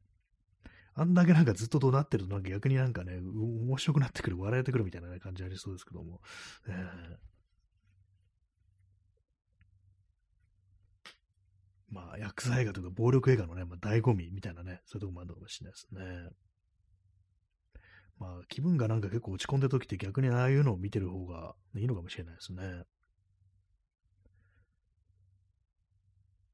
[0.94, 6.20] あんだけなんかずっと怒鳴ってるとなんか逆になんかね、面白くなってくる、笑えてくるみたいな、感じありそうですけども。
[6.68, 7.29] えー
[11.90, 16.30] まあ、薬剤映画とか暴力映画のね、まあ、醍醐味みたいなね、そういうとこもあるのかもしれないですね。
[18.18, 22.84] まあ、気分がなんか結構落ち込んでる時って逆にああいうのを見てる方が、いいのかもしれないですね。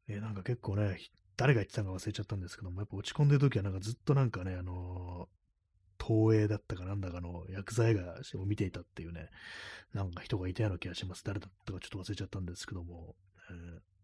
[0.09, 0.99] えー、なんか結構ね、
[1.37, 9.28] 誰が言ってたか忘れちゃったんですけども、やっぱ落ち込んでる時はなんかずっとなんかね、あのー、東映だったかなんだかの薬剤映画を見ていたっていうね、
[9.93, 11.24] なんか人がいたような気がします。
[11.24, 13.16] 誰だったかちょっと忘れちゃったんですけども、
[13.51, 13.95] えー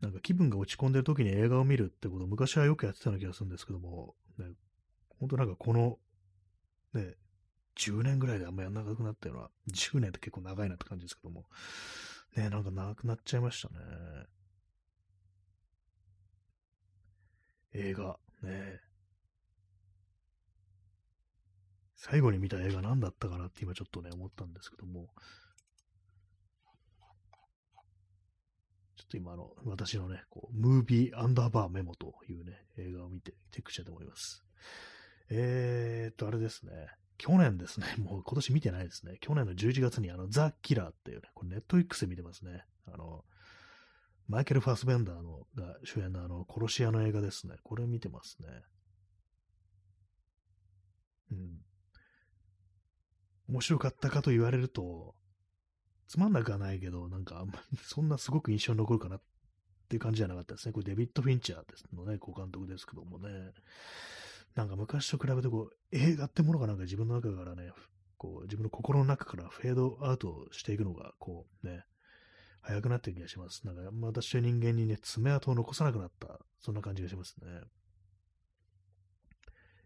[0.00, 4.46] なんか気分が落ち込んでる時に映画を見るってこと昔はよくやってたような気がするんですけども、ね、
[5.18, 5.98] 本当なんかこの、
[6.94, 7.14] ね、
[7.76, 11.46] 10年ぐらいであんまやんなくなったような、10年って結構長いなって感じですけども、
[12.36, 13.74] ね、なんかなくなっちゃいましたね。
[17.74, 18.80] 映画、ね。
[21.94, 25.08] 最後に見た映画何だったかなって今ちょっとね、思ったんですけども、
[28.96, 34.44] ちょっと今あの、私のね、こう、ムービーアンダーバーメモというね、映画を見てチェックしたいと思います。
[35.30, 36.72] えーっと、あれですね。
[37.18, 37.86] 去年ですね。
[37.98, 39.18] もう今年見てないですね。
[39.20, 42.64] 去年の11月にあの、ザ・キラーっていうね、これネットフィックスで見てますね。
[42.86, 43.24] あの、
[44.28, 47.56] マイケル・ファースベンダーのが主演のあの、殺し屋の映画ですね。
[47.62, 48.48] これ見てますね。
[51.32, 51.64] うん。
[53.48, 55.14] 面白かったかと言われると、
[56.08, 57.44] つまんなくはないけど、なんか、
[57.84, 59.20] そんなすごく印象に残るかなっ
[59.88, 60.72] ていう感じじゃなかったですね。
[60.72, 63.28] これデビッド・フィンチャーですのね、ご監督ですけどもね。
[64.54, 67.72] なんか昔と比べてこう、映画ってものがなんか自分の中からね、
[68.16, 71.84] こう、自分の心の中からフェードアウトしていくのが、こうね、
[72.62, 73.66] 早くなってる気がします。
[73.66, 77.46] なんか、私と人間にね、爪痕を残さなくなった、そんな感じがしますね。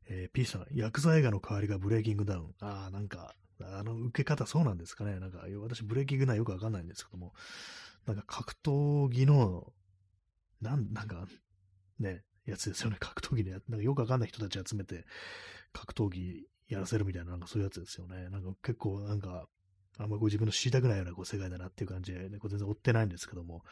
[0.08, 2.54] えー、P さん、ヤクザ映画の代わりがブレイキングダウン。
[2.60, 3.34] ああ、なんか、
[3.78, 5.18] あの受け方そうなんですかね。
[5.18, 7.32] なんか、私ブレイキングダウンよくわかんないんですけども、
[8.06, 9.72] なんか格闘技の、
[10.60, 11.26] なん、なんか、
[11.98, 12.96] ね、やつですよね。
[12.98, 15.06] 格闘技で、なんかよくわかんない人たち集めて、
[15.72, 18.28] 格闘技やらせるみたいな、なんかそういうやつですよね。
[18.30, 19.46] なんか結構なんか、
[19.98, 23.62] あんまこう自分の知りたくないようなこう世界だなっていう感じで、ね、こう全然追ってないんですけども、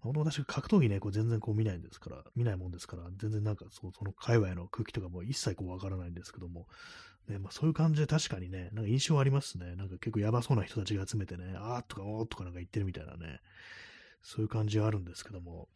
[0.00, 6.66] 本当私格闘技ね、こう全然こう見ないんですから、見ないもんですから、全然なんかそうその界隈の空気とかも一切こうわからないんですけども、
[7.28, 9.76] ね、まあそういう感じで確かにね、なんか印象ありますね。
[9.76, 13.40] なんか結構やばそうな人たちが集めてね、あーとかおーとかなんか言ってるみたいなね、
[14.22, 15.68] そういう感じはあるんですけども、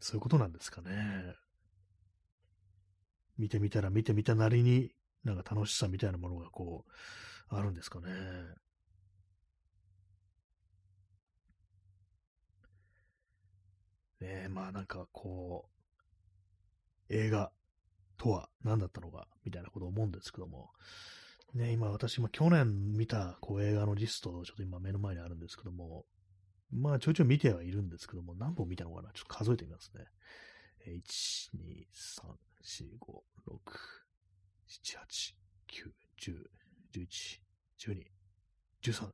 [0.00, 1.36] そういうことなんですかね。
[3.38, 4.92] 見てみたら見てみたなりに、
[5.24, 6.84] なんか楽しさみたいなものがこ
[7.50, 8.06] う、あるんですかね。
[14.20, 15.68] ねえ、まあなんかこ
[17.10, 17.52] う、映画
[18.20, 20.68] とは何だったのか、みたいなことを思うんですけども、
[21.54, 26.04] ね、今私も去年見たこう映画のリストを、ちょっと今目の前にあるんですけども、
[26.70, 29.10] まあちょいちょい見てはいるんですけども、何本見たのかな？
[29.14, 30.04] ちょっと数えてみますね。
[30.86, 31.00] 1、
[31.56, 31.86] 2、
[32.20, 33.58] 3、4、5、6、
[34.68, 35.34] 7、8、
[35.66, 35.90] 9、
[36.20, 36.48] 10、
[36.94, 37.40] 11、
[37.78, 38.04] 12、
[38.82, 39.10] 13、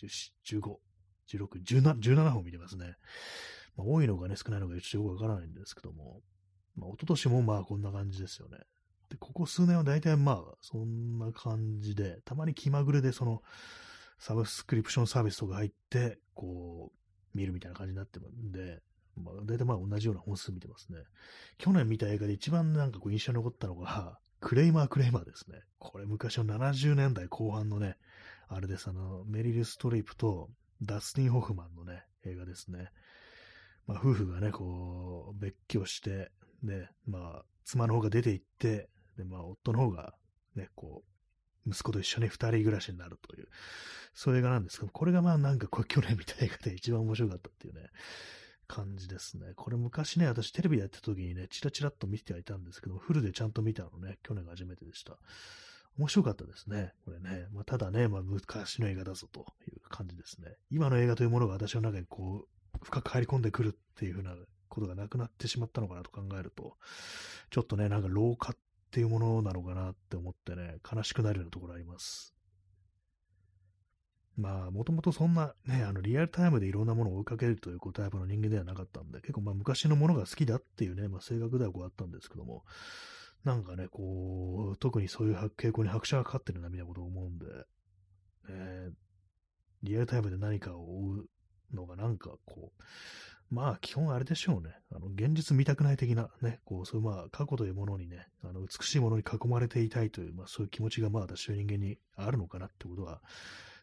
[0.00, 0.76] 14、15、
[1.28, 2.94] 16、17, 17本見てますね。
[3.76, 6.22] まあ、多いのかね、少ないのかちょっとよくわからないんですけども、
[6.80, 8.58] まあ、一昨年もまあこんな感じですよね。
[9.10, 13.42] で、ここ数年は大体まあ、そんな感じで、たまに気まぐれでその、
[14.18, 18.80] サブスクリプションサービスとか入って、こう、見るみたいな感じになってるんで、
[19.16, 20.98] まあ、大体まあ同じような本数見てますね。
[21.58, 25.62] 去年見た映画で一番なんかこう印象に残ったのが、 クレイマー・クレイマーですね。
[25.78, 27.98] これ昔の70年代後半のね、
[28.48, 30.50] あれです、あの、メリル・ストリープと
[30.82, 32.90] ダスティン・ホフマンのね、映画ですね。
[33.86, 36.30] まあ、夫婦がね、こう、別居して、
[36.62, 40.14] で、まあ、妻の方が出て行って、で、まあ、夫の方が、
[40.54, 41.02] ね、こ
[41.66, 43.48] う、息子と一緒に二人暮らしになるという、
[44.14, 47.82] そういう映画なんですけど、これがまあなんかこう去年見た映画で一番面白かったっていうね、
[48.66, 49.52] 感じですね。
[49.56, 55.18] これ昔ね、私テレビやってた時にね、チラチラっと見てはいたんですけど、フルでちゃんと見たのね、去年が初めてでした。
[55.98, 56.92] 面白かったですね。
[57.04, 57.46] これね。
[57.52, 60.56] まあ、ただね、まあ、昔の映画だぞという感じですね。
[60.70, 64.34] 今の映画というものが私の中にこう、深く入り込んでくるっていう風な
[64.70, 66.76] ことがなくなってしまったのかなと考えると、
[67.50, 68.56] ちょっとね、なんか老化っ
[68.90, 72.34] ていうものなのかなって思ってね、悲しくなるようなところあります。
[74.36, 82.64] まあ、もともとそんなね、あの、リアルタイムでいろんなものを追いかけるというタイプの人間ではなかったんで、結構まあ昔のものが好きだっていうね、まあ性格ではこうあったんですけども、
[83.44, 87.46] なんかね、こう、特にそういう傾向に拍車がかかってるな、みたいなことを思うんで、
[88.48, 88.92] ね、
[89.82, 91.28] リアルタイムで何かを追う
[91.74, 92.82] のがなんかこう、
[93.50, 94.74] まあ基本あれでしょうね。
[94.94, 103.20] あの、現実見たくない的なね、こう、そういうまあ過去というものにね、あの、美しいものに囲まれていたいという、まあそういう気持ちがまあ私の人間にあるのかなってことは、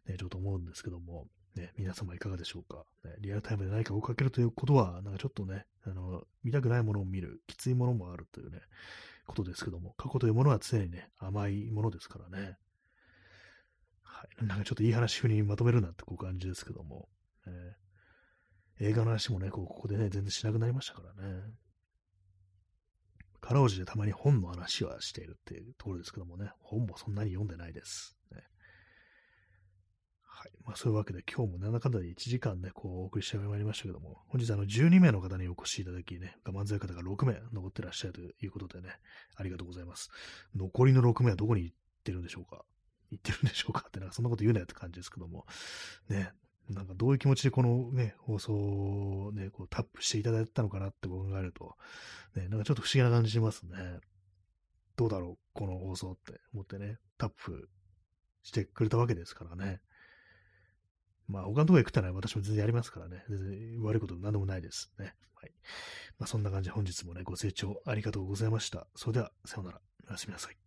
[0.08, 8.62] ね、ちょっと思うんですけども、ね、皆様いかがでしょうか、ね、リアルタイムで何か追いかけるということは、なんかちょっとね、あの、見たくないものを見る、きついものもあるというね、
[9.26, 12.58] ことですけども、過去というものは常にね、甘いものですからね。
[14.02, 14.46] はい。
[14.46, 17.10] なんかちょっといい話風にまとめるなってこう感じですけども、
[17.46, 17.87] えー、
[18.80, 21.42] 映画の話もね、こうここでね、全然しなくなりましたからね。
[23.40, 28.18] かろうじてたまに本の話はしているっていうところですけどもね、本もそんなに読んでないです。
[28.32, 28.42] ね、
[30.22, 30.52] はい。
[30.66, 38.90] まあそういうわけで今日もなんだかで1時間ね、こうお送りしてまいりましたけども、本日あの12名の方にお越しいただきね、我慢強い方が6名残ってらっしゃるということでね、
[39.36, 40.10] ありがとうございます。
[40.56, 42.66] 残りの6名はどこに行ってるんでしょうか？
[43.12, 43.86] 行ってるんでしょうか？
[43.88, 45.46] ってなんかそんなこと言うなよって感じですけども、
[46.10, 46.32] ね、
[46.70, 51.76] なんかどういう気持ちでこのね、放送をね、こうタップしていただいたのかなって考えると、
[52.36, 54.00] ね、なんかちょっと不思議な感じしますね。
[54.98, 57.70] どうだろう、この放送って思ってね、タップ
[58.44, 59.82] してくれたわけですからね。
[61.28, 63.24] まあ、他のところ行くったら私も全然やりますからね。
[63.30, 65.14] 全然悪いことなんでもないですね。
[65.36, 65.52] はい。
[66.18, 68.88] まあ、そんな感じで本日もね、ご清聴ありがとうございました。
[68.96, 69.82] それでは、さようなら。
[70.10, 70.67] おやすみなさい。